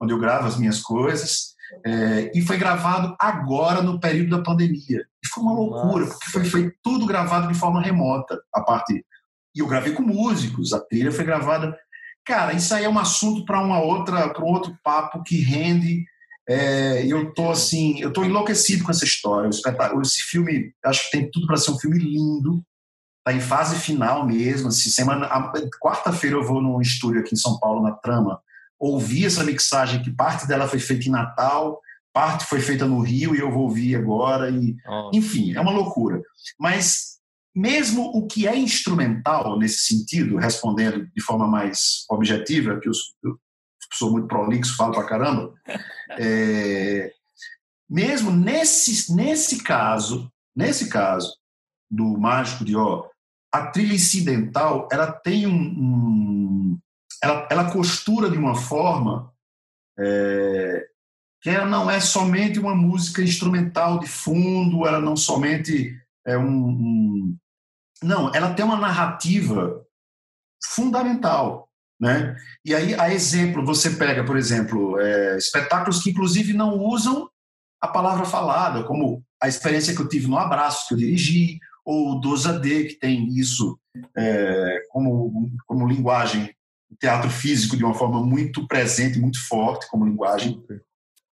[0.01, 1.55] onde eu gravo as minhas coisas.
[1.85, 5.07] É, e foi gravado agora no período da pandemia.
[5.25, 6.19] E foi uma loucura, Nossa.
[6.19, 9.05] porque foi, foi tudo gravado de forma remota, a parte.
[9.55, 11.77] E eu gravei com músicos, a trilha foi gravada.
[12.25, 16.05] Cara, isso aí é um assunto para uma outra, para um outro papo que rende.
[16.49, 19.49] É, eu tô assim, eu tô enlouquecido com essa história.
[19.49, 22.63] Esse filme, acho que tem tudo para ser um filme lindo.
[23.25, 24.69] Tá em fase final mesmo.
[24.69, 25.29] Assim, semana,
[25.81, 28.41] quarta-feira eu vou num estúdio aqui em São Paulo na Trama
[28.81, 31.79] ouvir essa mixagem, que parte dela foi feita em Natal,
[32.13, 34.51] parte foi feita no Rio e eu vou ouvir agora.
[34.51, 35.11] E, oh.
[35.15, 36.23] Enfim, é uma loucura.
[36.59, 37.19] Mas
[37.55, 43.15] mesmo o que é instrumental nesse sentido, respondendo de forma mais objetiva, que os,
[43.95, 45.53] sou muito prolixo, falo pra caramba.
[46.19, 47.13] É,
[47.89, 51.37] mesmo nesse, nesse caso, nesse caso
[51.89, 53.09] do Mágico de Ó,
[53.53, 55.53] a trilha incidental, ela tem um...
[55.55, 56.79] um
[57.23, 59.33] ela, ela costura de uma forma
[59.97, 60.90] é,
[61.49, 67.37] ela não é somente uma música instrumental de fundo, ela não somente é um, um
[68.03, 69.85] não, ela tem uma narrativa
[70.63, 71.69] fundamental,
[72.01, 72.37] né?
[72.65, 77.29] E aí, a exemplo, você pega, por exemplo, é, espetáculos que inclusive não usam
[77.81, 82.13] a palavra falada, como a experiência que eu tive no Abraço, que eu dirigi, ou
[82.13, 83.79] o Doza D, que tem isso
[84.17, 86.55] é, como, como linguagem,
[86.99, 90.63] teatro físico de uma forma muito presente, muito forte, como linguagem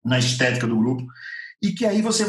[0.03, 1.05] na estética do grupo,
[1.61, 2.25] e que aí você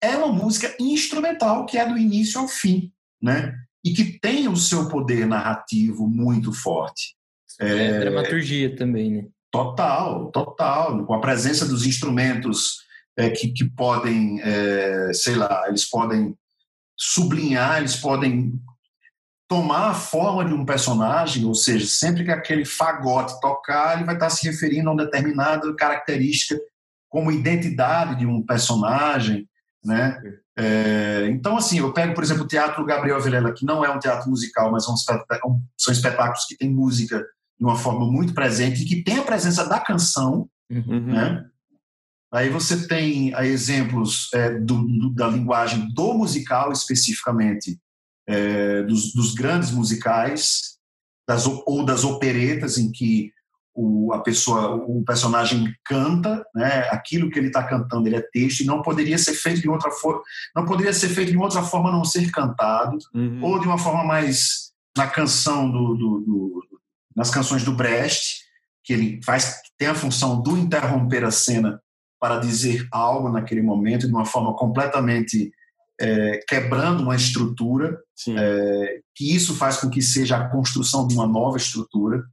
[0.00, 3.54] é uma música instrumental que é do início ao fim, né?
[3.84, 7.16] E que tem o seu poder narrativo muito forte.
[7.60, 9.24] É, é dramaturgia também, né?
[9.50, 11.04] Total, total.
[11.04, 12.82] Com a presença dos instrumentos
[13.16, 16.36] é, que, que podem, é, sei lá, eles podem
[16.96, 18.52] sublinhar, eles podem
[19.48, 24.14] tomar a forma de um personagem, ou seja, sempre que aquele fagote tocar, ele vai
[24.14, 26.60] estar se referindo a uma determinada característica
[27.08, 29.48] como identidade de um personagem,
[29.84, 30.20] né?
[30.56, 34.00] É, então, assim, eu pego, por exemplo, o Teatro Gabriel Vilela, que não é um
[34.00, 37.24] teatro musical, mas são espetáculos que têm música
[37.58, 41.06] de uma forma muito presente e que tem a presença da canção, uhum.
[41.06, 41.44] né?
[42.30, 47.80] Aí você tem exemplos é, do, do, da linguagem do musical, especificamente,
[48.26, 50.76] é, dos, dos, grandes musicais,
[51.26, 53.32] das, ou das operetas, em que
[53.74, 56.88] o, a pessoa, o personagem canta, né?
[56.90, 59.90] Aquilo que ele está cantando, ele é texto e não poderia ser feito de outra
[59.90, 60.20] forma,
[60.54, 63.40] não poderia ser feito de outra forma a não ser cantado, uhum.
[63.42, 66.68] ou de uma forma mais na canção do, do, do,
[67.14, 68.40] nas canções do Brecht,
[68.82, 71.80] que ele faz tem a função do interromper a cena
[72.20, 75.52] para dizer algo naquele momento de uma forma completamente
[76.00, 77.98] é, quebrando uma estrutura,
[78.28, 82.24] é, que isso faz com que seja a construção de uma nova estrutura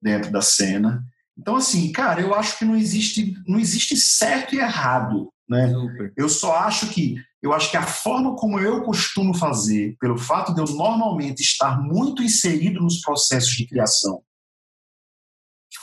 [0.00, 1.04] dentro da cena.
[1.38, 5.68] Então, assim, cara, eu acho que não existe, não existe certo e errado, né?
[5.68, 6.12] Super.
[6.16, 10.52] Eu só acho que eu acho que a forma como eu costumo fazer, pelo fato
[10.52, 14.20] de eu normalmente estar muito inserido nos processos de criação,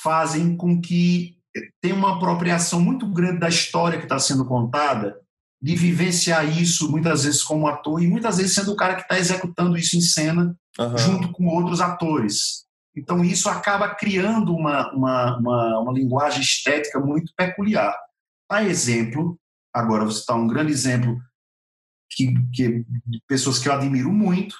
[0.01, 1.37] fazem com que
[1.81, 5.15] tenha uma apropriação muito grande da história que está sendo contada,
[5.61, 9.17] de vivenciar isso muitas vezes como ator e muitas vezes sendo o cara que está
[9.17, 10.97] executando isso em cena uhum.
[10.97, 12.65] junto com outros atores.
[12.95, 17.95] Então, isso acaba criando uma, uma, uma, uma linguagem estética muito peculiar.
[18.49, 19.39] A exemplo,
[19.73, 21.19] agora você está um grande exemplo
[22.11, 24.55] que, que, de pessoas que eu admiro muito,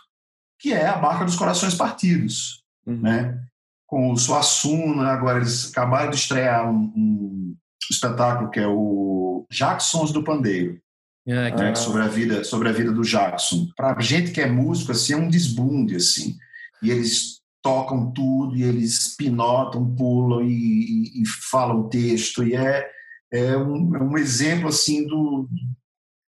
[0.59, 2.63] que é a Barca dos Corações Partidos.
[2.85, 3.01] Uhum.
[3.01, 3.39] Né?
[3.85, 7.55] Com o Suassuna, agora eles acabaram de estrear um, um
[7.89, 10.81] espetáculo que é o Jacksons do Pandeiro.
[11.25, 11.73] É, né?
[11.73, 15.15] sobre a vida sobre a vida do Jackson para gente que é músico assim é
[15.15, 16.37] um desbunde assim
[16.81, 22.91] e eles tocam tudo e eles pinotam, pulam e, e, e falam texto e é,
[23.31, 25.49] é, um, é um exemplo assim do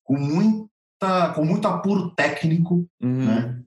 [0.05, 3.25] com muita com muito apuro técnico, uhum.
[3.25, 3.61] né?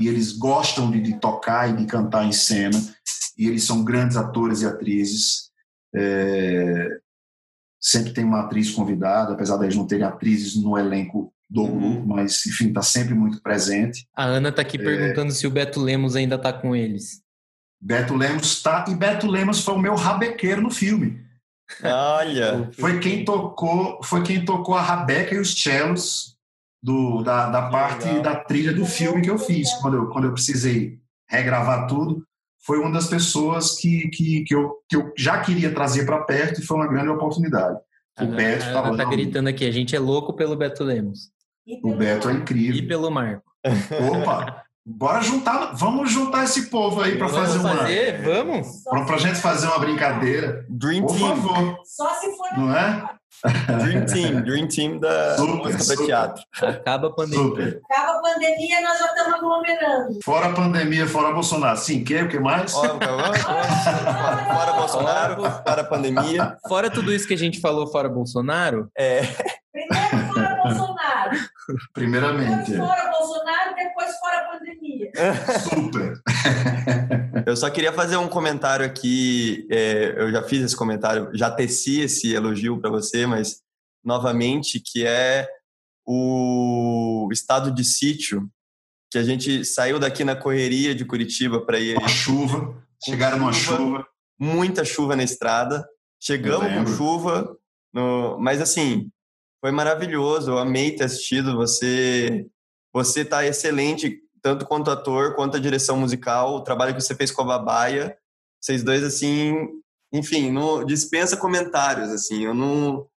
[0.00, 2.78] E eles gostam de, de, tocar e de cantar em cena
[3.36, 5.50] e eles são grandes atores e atrizes.
[5.94, 6.98] É,
[7.78, 11.78] sempre tem uma atriz convidada, apesar de eles não terem atrizes no elenco do uhum.
[11.78, 14.06] grupo, mas enfim, está sempre muito presente.
[14.14, 14.82] A Ana está aqui é...
[14.82, 17.22] perguntando se o Beto Lemos ainda está com eles.
[17.80, 21.24] Beto Lemos está, e Beto Lemos foi o meu rabequeiro no filme.
[21.82, 22.70] Olha!
[22.78, 26.36] foi quem tocou, foi quem tocou a rabeca e os cellos
[26.82, 28.22] do, da, da parte legal.
[28.22, 32.24] da trilha do filme que eu fiz, quando eu, quando eu precisei regravar tudo.
[32.64, 36.60] Foi uma das pessoas que, que, que, eu, que eu já queria trazer para perto
[36.60, 37.78] e foi uma grande oportunidade.
[38.20, 41.30] O Beto estava tá gritando aqui, a gente é louco pelo Beto Lemos.
[41.82, 42.76] O Beto é incrível.
[42.76, 43.42] E pelo Marco.
[44.12, 44.62] Opa!
[44.88, 47.76] Bora juntar, vamos juntar esse povo aí para fazer uma.
[47.76, 48.84] Fazer, vamos?
[48.84, 50.64] Para a gente fazer uma brincadeira.
[50.68, 51.28] Dream Por Team.
[51.28, 51.78] favor.
[51.84, 52.56] Só se for.
[52.56, 53.04] Não é?
[53.82, 56.06] Dream Team, Dream Team da super, música super.
[56.06, 56.44] teatro.
[56.62, 57.44] Acaba a pandemia.
[57.44, 57.80] Super.
[57.90, 60.18] Acaba a pandemia, nós já estamos aglomerando.
[60.24, 61.76] Fora a pandemia, fora Bolsonaro.
[61.78, 62.72] Sim, que, o que mais?
[62.72, 66.56] Fora, fora Bolsonaro, fora a pandemia.
[66.68, 68.88] Fora tudo isso que a gente falou fora Bolsonaro.
[68.96, 69.22] É.
[69.72, 71.38] Primeiro fora Bolsonaro.
[71.92, 72.70] Primeiramente.
[72.70, 75.12] Depois fora Bolsonaro, depois fora pandemia.
[75.68, 76.22] Super.
[77.46, 79.66] Eu só queria fazer um comentário aqui.
[79.70, 83.62] É, eu já fiz esse comentário, já teci esse elogio para você, mas
[84.04, 85.48] novamente, que é
[86.06, 88.48] o estado de sítio,
[89.10, 91.96] que a gente saiu daqui na correria de Curitiba para ir.
[91.96, 94.06] Com chuva, chegaram numa chuva.
[94.38, 95.86] muita chuva na estrada.
[96.20, 97.56] Chegamos com chuva,
[97.92, 98.38] no...
[98.38, 99.10] mas assim,
[99.66, 100.52] foi maravilhoso.
[100.52, 101.56] Eu amei ter assistido.
[101.56, 102.46] Você,
[102.94, 106.54] você tá excelente, tanto quanto ator, quanto a direção musical.
[106.54, 108.16] O trabalho que você fez com a Babaia,
[108.62, 109.56] vocês dois, assim,
[110.12, 112.44] enfim, não dispensa comentários, assim.
[112.44, 113.08] Eu não.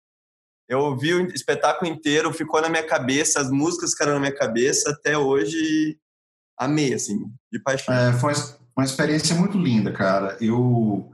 [0.67, 4.91] Eu vi o espetáculo inteiro, ficou na minha cabeça, as músicas ficaram na minha cabeça
[4.91, 5.99] até hoje.
[6.59, 7.95] Amei, assim, de paixão.
[7.95, 8.33] É, foi
[8.75, 10.39] uma experiência muito linda, cara.
[10.41, 11.11] Eu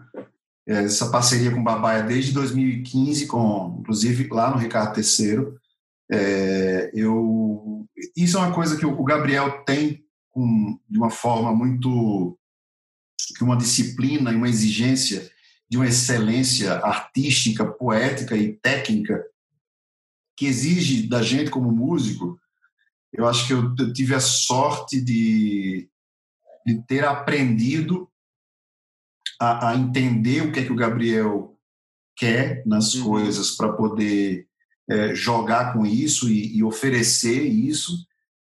[0.67, 5.55] essa parceria com o Babaia desde 2015, com inclusive lá no Ricardo III.
[6.11, 7.87] É, eu
[8.17, 10.05] isso é uma coisa que o Gabriel tem
[10.89, 12.39] de uma forma muito
[13.37, 15.31] que uma disciplina e uma exigência
[15.69, 19.25] de uma excelência artística, poética e técnica
[20.37, 22.39] que exige da gente como músico.
[23.13, 25.89] Eu acho que eu, eu tive a sorte de,
[26.67, 28.11] de ter aprendido
[29.41, 31.57] a, a, entender o que é que o Gabriel
[32.17, 33.05] quer nas uhum.
[33.05, 34.47] coisas para poder
[34.89, 38.07] é, jogar com isso e, e, oferecer isso,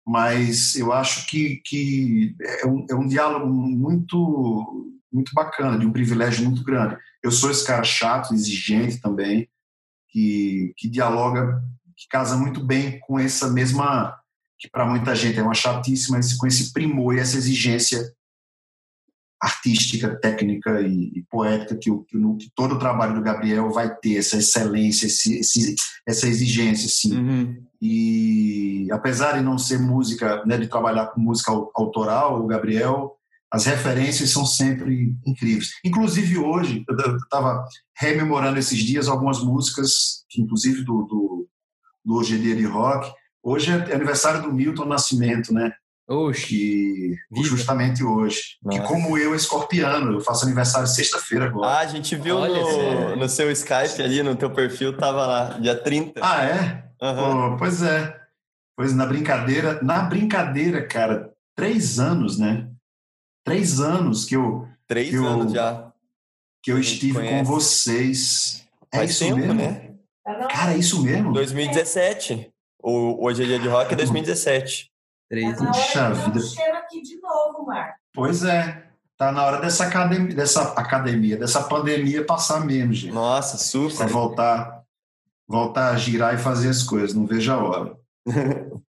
[0.06, 5.92] mas eu acho que, que é, um, é um diálogo muito muito bacana, de um
[5.92, 6.98] privilégio muito grande.
[7.22, 9.50] Eu sou esse cara chato, exigente também,
[10.08, 11.62] que, que dialoga,
[11.98, 14.18] que casa muito bem com essa mesma,
[14.58, 18.14] que para muita gente é uma chatice, mas com esse primor e essa exigência
[19.42, 23.72] artística, técnica e, e poética que, o, que, no, que, todo o trabalho do Gabriel
[23.72, 25.76] vai ter essa excelência, esse, esse,
[26.08, 27.18] essa exigência, sim.
[27.18, 27.64] Uhum.
[27.82, 33.18] E apesar de não ser música, né, de trabalhar com música autoral, o Gabriel,
[33.52, 35.72] as referências são sempre incríveis.
[35.84, 37.66] Inclusive hoje, eu estava
[37.98, 41.48] rememorando esses dias algumas músicas, inclusive do, do,
[42.06, 43.12] do Hoje é Dia de Rock.
[43.44, 45.74] Hoje é aniversário do Milton Nascimento, né?
[46.12, 47.18] Oxi.
[47.34, 48.58] Que, justamente hoje.
[48.62, 48.80] Nossa.
[48.80, 51.72] Que como eu, escorpiano, eu faço aniversário sexta-feira agora.
[51.72, 55.76] Ah, a gente viu no, no, seu Skype ali, no teu perfil, tava lá, dia
[55.76, 56.20] 30.
[56.24, 56.84] Ah, é?
[57.02, 57.52] Uhum.
[57.52, 58.20] Pô, pois é.
[58.76, 62.68] Pois na brincadeira, na brincadeira, cara, três anos, né?
[63.44, 64.68] Três anos que eu.
[64.88, 65.92] Três que eu, anos já.
[66.62, 67.38] Que eu estive conhece.
[67.38, 68.68] com vocês.
[68.92, 69.54] É Faz isso tempo, mesmo?
[69.54, 69.92] né?
[70.50, 71.34] Cara, é isso mesmo?
[71.34, 72.52] 2017.
[72.84, 74.91] O Hoje é Dia de Rock é 2017.
[75.32, 77.96] Três Tá na Puxa hora de um aqui de novo, Marco.
[78.14, 78.84] Pois é.
[79.18, 83.14] Tá na hora dessa academia, dessa academia, dessa pandemia passar menos, gente.
[83.14, 83.58] Nossa, Pra
[83.90, 84.08] super.
[84.08, 84.84] voltar,
[85.48, 87.14] voltar a girar e fazer as coisas.
[87.14, 87.96] Não vejo a hora.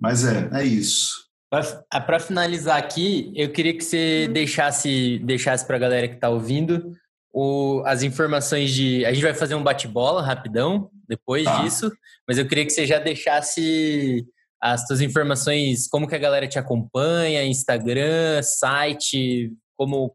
[0.00, 1.10] Mas é, é isso.
[1.50, 6.96] Para finalizar aqui, eu queria que você deixasse, deixasse para a galera que está ouvindo
[7.30, 9.04] o, as informações de.
[9.04, 11.60] A gente vai fazer um bate-bola rapidão depois Tá.
[11.62, 11.92] disso,
[12.26, 14.24] mas eu queria que você já deixasse
[14.60, 20.14] as suas informações, como que a galera te acompanha, Instagram, site, como,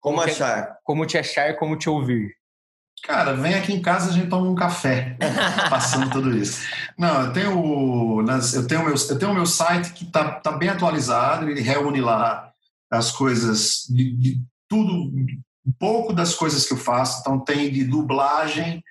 [0.00, 0.76] Como que- achar?
[0.84, 2.34] como te achar, como te ouvir.
[3.02, 5.16] Cara, vem aqui em casa a gente toma um café,
[5.70, 6.60] passando tudo isso.
[6.98, 10.04] Não, eu tenho, o- nas- eu tenho, o meu, eu tenho o meu site que
[10.10, 12.52] tá, tá bem atualizado, ele reúne lá
[12.92, 15.04] as coisas de, de tudo,
[15.64, 17.20] um pouco das coisas que eu faço.
[17.20, 18.82] Então tem de dublagem,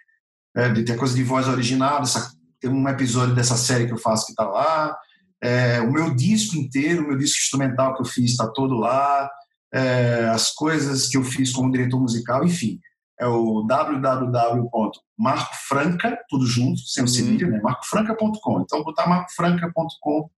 [0.55, 3.97] é, de ter coisa de voz original, dessa, tem um episódio dessa série que eu
[3.97, 4.95] faço que está lá.
[5.41, 9.29] É, o meu disco inteiro, o meu disco instrumental que eu fiz está todo lá.
[9.73, 12.79] É, as coisas que eu fiz como diretor musical, enfim
[13.19, 17.11] é o www.marcofranca, tudo junto, sem o Uhum.
[17.13, 17.59] cedilha, né?
[17.61, 18.61] marcofranca.com.
[18.61, 20.29] Então, botar marcofranca.com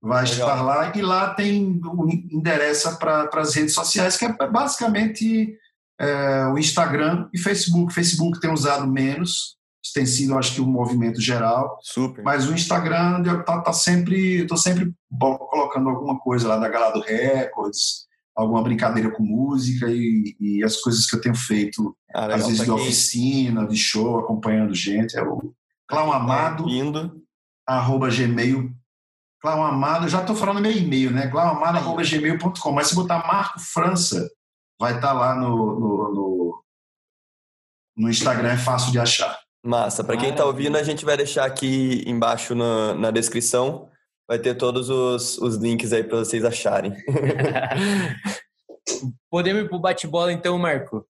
[0.00, 0.48] vai Legal.
[0.48, 5.56] estar lá e lá tem o endereço para as redes sociais, que é basicamente
[6.00, 7.92] é, o Instagram e Facebook.
[7.92, 12.22] Facebook tem usado menos, isso tem sido, acho que, um movimento geral, Super.
[12.22, 17.00] mas o Instagram eu tá, tá sempre, estou sempre colocando alguma coisa lá da Galado
[17.00, 22.46] Records, alguma brincadeira com música e, e as coisas que eu tenho feito Ah, às
[22.46, 22.48] legal.
[22.48, 25.18] vezes de Pra quem oficina, de show, acompanhando gente.
[25.18, 25.52] É o
[25.88, 27.20] Clown Amado, Indo.
[27.66, 28.70] arroba gmail.
[29.42, 31.26] Clown Amado, eu já estou falando meu e-mail, né?
[31.26, 32.70] Clownamado, arroba gmail.com.
[32.72, 34.30] Mas se botar Marco França,
[34.80, 36.64] vai estar lá no, no, no,
[37.96, 39.36] no Instagram, é fácil de achar.
[39.64, 40.02] Massa.
[40.02, 43.88] Para quem tá ouvindo, a gente vai deixar aqui embaixo na, na descrição.
[44.28, 46.94] Vai ter todos os, os links aí para vocês acharem.
[49.30, 51.06] Podemos ir pro bate-bola então, Marco?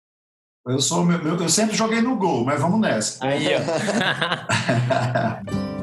[0.67, 3.25] Eu, sou, meu- meu- eu sempre joguei no gol, mas vamos nessa.
[3.25, 3.59] Aí, ó.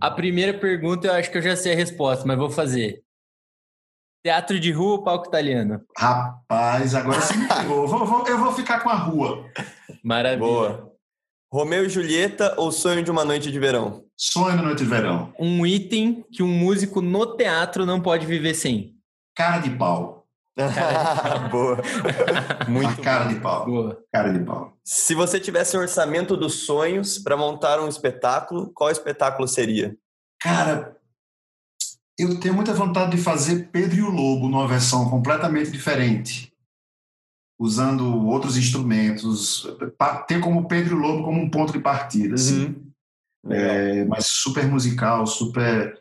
[0.00, 3.02] A primeira pergunta eu acho que eu já sei a resposta, mas vou fazer.
[4.24, 5.80] Teatro de rua ou palco italiano?
[5.96, 7.82] Rapaz, agora você me pegou.
[7.82, 9.44] Eu vou, eu vou ficar com a rua.
[10.02, 10.38] Maravilha.
[10.38, 10.92] Boa.
[11.50, 14.04] Romeu e Julieta ou Sonho de uma Noite de Verão?
[14.16, 15.32] Sonho da Noite de Verão.
[15.38, 18.96] Um item que um músico no teatro não pode viver sem.
[19.34, 20.17] Cara de pau.
[21.50, 21.78] Boa.
[22.68, 23.64] Muito a cara de pau.
[23.64, 24.02] Boa.
[24.12, 24.76] Cara de pau.
[24.84, 29.96] Se você tivesse um orçamento dos sonhos para montar um espetáculo, qual espetáculo seria?
[30.40, 30.96] Cara,
[32.18, 36.52] eu tenho muita vontade de fazer Pedro e o Lobo numa versão completamente diferente.
[37.60, 39.66] Usando outros instrumentos.
[40.26, 42.34] Ter como Pedro e o Lobo como um ponto de partida.
[42.34, 42.66] Assim.
[42.66, 42.92] Uhum.
[43.44, 43.70] Legal.
[43.70, 46.00] É, mas super musical, super.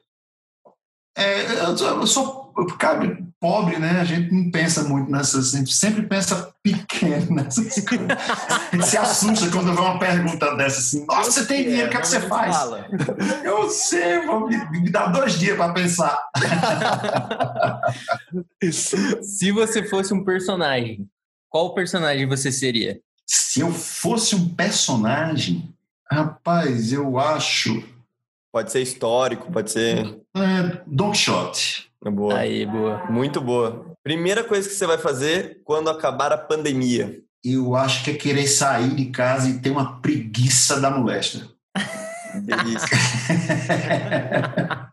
[1.15, 4.01] É, eu sou- eu sou cara, pobre, né?
[4.01, 5.53] A gente não pensa muito nessas.
[5.53, 8.07] A gente sempre pensa pequeno nessas coisas.
[8.09, 11.89] A gente se assusta quando vê uma pergunta dessa assim: Nossa, você tem dinheiro, o
[11.89, 12.55] que, é que você faz?
[12.55, 12.87] Fala.
[13.43, 16.21] Eu sei, vou me, me dar dois dias para pensar.
[19.21, 21.07] Se você fosse um personagem,
[21.49, 22.99] qual personagem você seria?
[23.25, 25.73] Se eu fosse um personagem,
[26.09, 27.83] rapaz, eu acho.
[28.51, 30.17] Pode ser histórico, pode ser.
[30.35, 31.91] É, Don Quixote.
[32.03, 32.37] Boa.
[32.37, 33.05] Aí, boa.
[33.09, 33.95] Muito boa.
[34.03, 37.21] Primeira coisa que você vai fazer quando acabar a pandemia.
[37.43, 41.47] Eu acho que é querer sair de casa e ter uma preguiça da moléstia.
[42.43, 42.97] Delícia.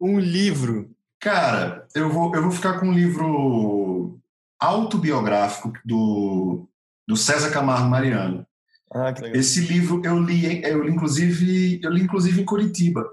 [0.00, 0.90] Um livro.
[1.20, 4.20] Cara, eu vou, eu vou ficar com um livro
[4.60, 6.68] autobiográfico do,
[7.08, 8.46] do César Camargo Mariano.
[8.92, 9.40] ah, que legal.
[9.40, 13.08] Esse livro eu li, eu li inclusive, eu li inclusive em Curitiba,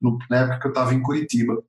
[0.00, 1.62] no- na época que eu estava em Curitiba.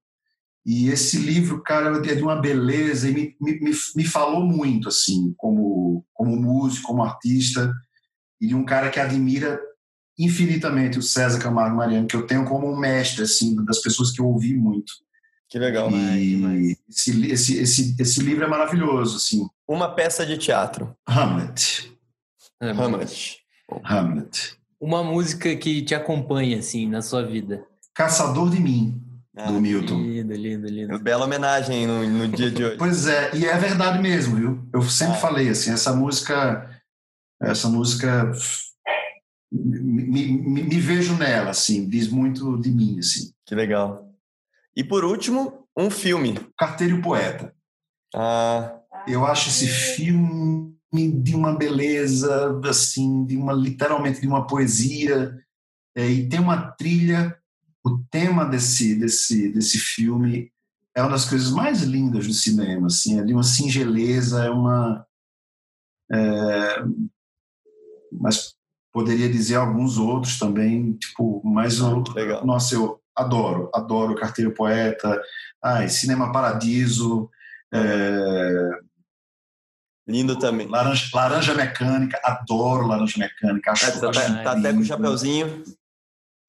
[0.65, 4.89] E esse livro, cara, é de uma beleza e me, me, me, me falou muito,
[4.89, 7.73] assim, como, como músico, como artista,
[8.41, 9.59] e de um cara que admira
[10.17, 14.19] infinitamente o César Camargo Mariano, que eu tenho como um mestre, assim, das pessoas que
[14.21, 14.91] eu ouvi muito.
[15.47, 15.89] Que legal.
[15.91, 19.47] E esse, li- esse, esse, esse livro é maravilhoso, assim.
[19.67, 20.95] Uma peça de teatro.
[21.07, 21.91] Hamlet.
[22.61, 23.37] Hamlet.
[23.83, 24.57] Hamlet.
[24.79, 27.65] Uma música que te acompanha, assim, na sua vida.
[28.03, 29.03] Caçador de Mim,
[29.35, 29.99] Ah, do Milton.
[30.01, 30.99] Lindo, lindo, lindo.
[30.99, 32.77] Bela homenagem no, no dia de hoje.
[32.77, 34.69] Pois é, e é verdade mesmo, viu?
[34.73, 35.19] Eu sempre Ah.
[35.19, 36.81] falei assim, essa música,
[37.41, 38.31] essa música
[39.51, 43.31] me, me, me vejo nela, assim, diz muito de mim, assim.
[43.45, 44.09] Que legal.
[44.73, 46.39] E por último, um filme.
[46.57, 47.53] Carteiro Poeta.
[48.15, 48.77] Ah,
[49.07, 55.37] Eu acho esse filme de uma beleza, assim, de uma literalmente de uma poesia,
[55.97, 57.37] é, e tem uma trilha.
[57.83, 60.51] O tema desse desse desse filme
[60.95, 65.05] é uma das coisas mais lindas do cinema, assim, é de uma singeleza, é uma,
[66.11, 66.83] é,
[68.11, 68.53] mas
[68.91, 72.45] poderia dizer alguns outros também, tipo, mas o, que legal.
[72.45, 75.21] nossa, eu adoro, adoro Carteiro Poeta,
[75.63, 77.29] ai, Cinema Paradiso,
[77.73, 78.69] é,
[80.07, 80.67] Lindo também.
[80.67, 85.63] Laranja, Laranja Mecânica, adoro Laranja Mecânica, acho, Ah, tá, acho tá- até com o chapeuzinho.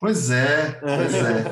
[0.01, 1.45] Pois é, pois é.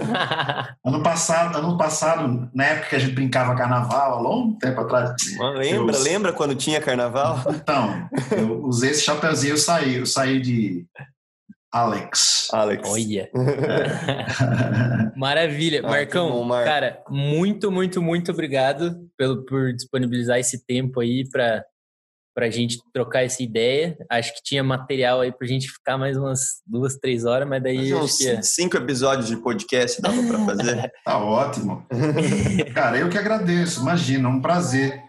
[0.84, 5.11] Ano passado, ano passado, na época que a gente brincava carnaval, há longo tempo atrás,
[5.55, 5.94] Lembra?
[5.94, 7.44] Eu- Lembra quando tinha carnaval?
[7.51, 10.86] então, eu usei esse chapeuzinho, eu saí, eu saí de
[11.70, 12.49] Alex.
[12.51, 12.88] Alex.
[12.90, 13.28] Olha.
[15.14, 15.80] Maravilha.
[15.84, 16.64] Ah, Marcão, bom, Marco.
[16.68, 21.62] cara, muito, muito, muito obrigado pelo, por disponibilizar esse tempo aí para
[22.47, 23.97] a gente trocar essa ideia.
[24.11, 27.62] Acho que tinha material aí para a gente ficar mais umas duas, três horas, mas
[27.62, 28.43] daí uns que é.
[28.43, 30.93] cinco episódios de podcast dava pra fazer.
[31.05, 31.86] Tá ótimo.
[32.74, 35.03] Cara, eu que agradeço, imagina, um prazer.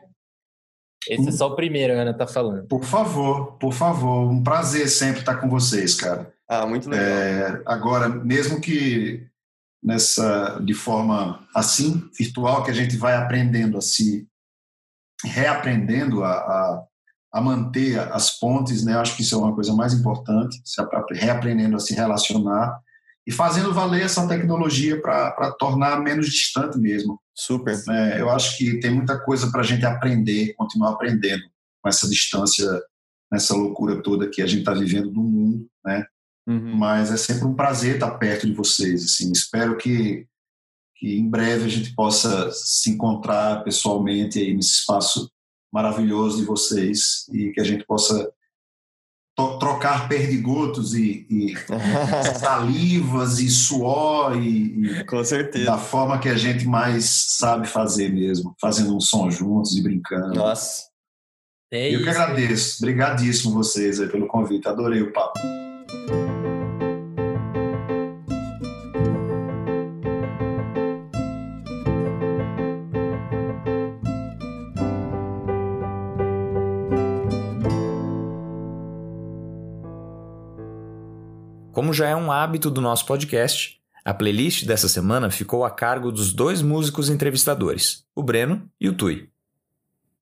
[1.08, 2.68] Esse é só o primeiro, a Ana tá falando.
[2.68, 6.32] Por favor, por favor, um prazer sempre estar com vocês, cara.
[6.48, 7.06] Ah, muito legal.
[7.06, 9.28] É, agora, mesmo que
[9.84, 14.28] nessa de forma assim virtual que a gente vai aprendendo a se
[15.24, 16.84] reaprendendo a, a,
[17.32, 18.96] a manter as pontes, né?
[18.98, 20.62] Acho que isso é uma coisa mais importante,
[21.12, 22.80] reaprendendo a se relacionar
[23.26, 27.20] e fazendo valer essa tecnologia para tornar menos distante mesmo.
[27.36, 27.80] Super.
[27.86, 28.20] né?
[28.20, 31.44] Eu acho que tem muita coisa para a gente aprender, continuar aprendendo
[31.82, 32.68] com essa distância,
[33.32, 36.06] nessa loucura toda que a gente está vivendo no mundo, né?
[36.48, 36.76] Uhum.
[36.78, 39.04] mas é sempre um prazer estar perto de vocês.
[39.04, 40.26] Assim, espero que,
[40.96, 45.30] que em breve a gente possa se encontrar pessoalmente aí nesse espaço
[45.72, 48.32] maravilhoso de vocês e que a gente possa
[49.60, 51.54] trocar perdigotos e, e
[52.40, 55.66] salivas e suor e, Com e certeza.
[55.66, 60.34] da forma que a gente mais sabe fazer mesmo, fazendo um som juntos e brincando.
[60.34, 60.90] Nossa.
[61.72, 62.20] É Eu que isso.
[62.20, 62.78] agradeço.
[62.84, 64.68] Obrigadíssimo vocês pelo convite.
[64.68, 65.40] Adorei o papo.
[81.90, 86.12] Como já é um hábito do nosso podcast, a playlist dessa semana ficou a cargo
[86.12, 89.28] dos dois músicos entrevistadores, o Breno e o Tui.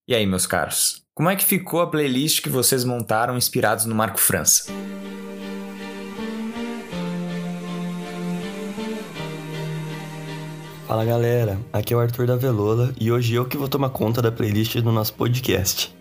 [0.07, 3.93] E aí, meus caros, como é que ficou a playlist que vocês montaram inspirados no
[3.93, 4.71] Marco França?
[10.87, 14.21] Fala galera, aqui é o Arthur da Velola e hoje eu que vou tomar conta
[14.21, 15.96] da playlist do nosso podcast.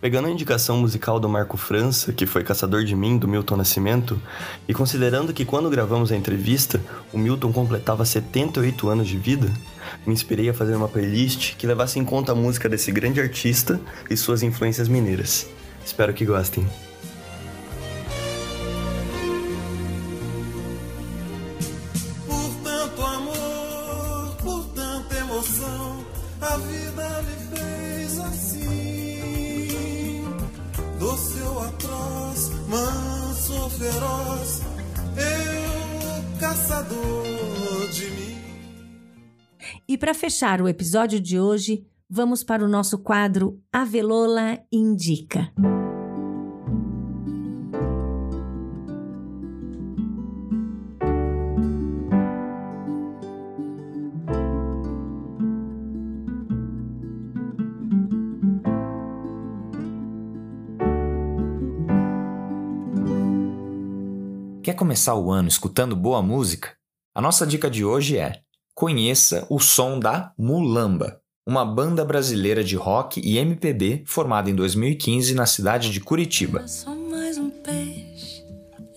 [0.00, 4.20] Pegando a indicação musical do Marco França, que foi Caçador de Mim, do Milton Nascimento,
[4.68, 6.80] e considerando que quando gravamos a entrevista,
[7.12, 9.50] o Milton completava 78 anos de vida,
[10.06, 13.80] me inspirei a fazer uma playlist que levasse em conta a música desse grande artista
[14.10, 15.48] e suas influências mineiras.
[15.84, 16.66] Espero que gostem.
[40.34, 45.52] Fechar o episódio de hoje, vamos para o nosso quadro Avelola Indica.
[64.64, 66.72] Quer começar o ano escutando boa música?
[67.14, 68.42] A nossa dica de hoje é
[68.74, 75.34] conheça o som da Mulamba, uma banda brasileira de rock e MPB formada em 2015
[75.34, 76.60] na cidade de Curitiba.
[76.60, 78.44] Era só mais um peixe,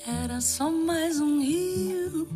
[0.08, 2.28] era só mais um rio.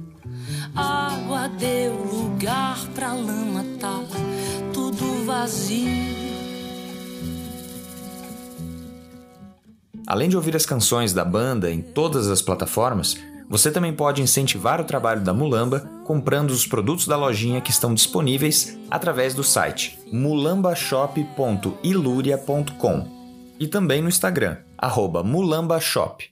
[0.75, 3.99] Água deu lugar pra lama, tá
[4.73, 6.21] tudo vazio.
[10.05, 13.15] Além de ouvir as canções da banda em todas as plataformas,
[13.51, 17.93] você também pode incentivar o trabalho da Mulamba comprando os produtos da lojinha que estão
[17.93, 23.07] disponíveis através do site mulambashop.iluria.com
[23.59, 24.55] e também no Instagram,
[25.25, 26.31] mulambashop.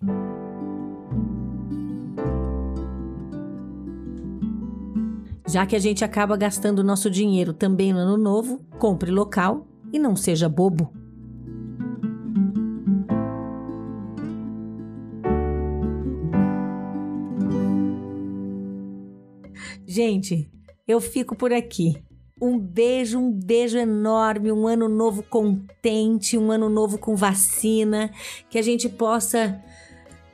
[5.45, 9.99] Já que a gente acaba gastando nosso dinheiro também no ano novo, compre local e
[9.99, 10.98] não seja bobo.
[20.01, 20.49] Gente,
[20.87, 22.01] eu fico por aqui.
[22.41, 28.09] Um beijo, um beijo enorme, um ano novo contente, um ano novo com vacina,
[28.49, 29.61] que a gente possa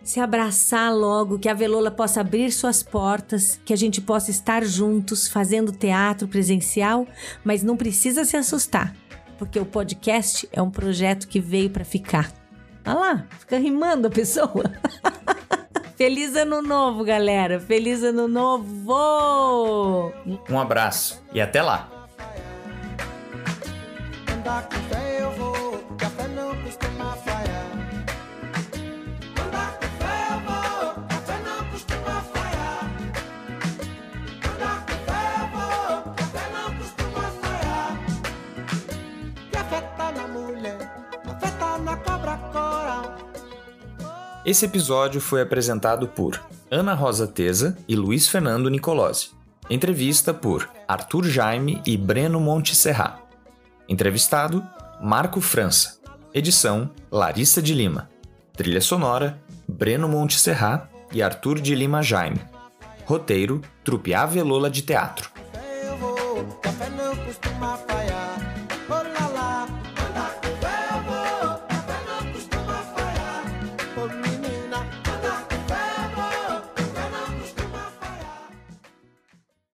[0.04, 4.64] se abraçar logo, que a Velola possa abrir suas portas, que a gente possa estar
[4.64, 7.08] juntos fazendo teatro presencial,
[7.44, 8.96] mas não precisa se assustar,
[9.40, 12.32] porque o podcast é um projeto que veio para ficar.
[12.86, 14.72] Olha lá, fica rimando a pessoa.
[15.96, 17.60] Feliz ano novo, galera.
[17.60, 20.12] Feliz ano novo.
[20.50, 21.90] Um abraço e até lá.
[44.46, 46.40] Esse episódio foi apresentado por
[46.70, 49.32] Ana Rosa Teza e Luiz Fernando Nicolosi.
[49.68, 53.18] Entrevista por Arthur Jaime e Breno Monteserrat.
[53.90, 54.64] Entrevistado
[55.02, 56.00] Marco França.
[56.32, 58.08] Edição Larissa de Lima.
[58.54, 62.40] Trilha sonora Breno Monteserrat e Arthur de Lima Jaime.
[63.04, 65.32] Roteiro Trupe Avelola de Teatro.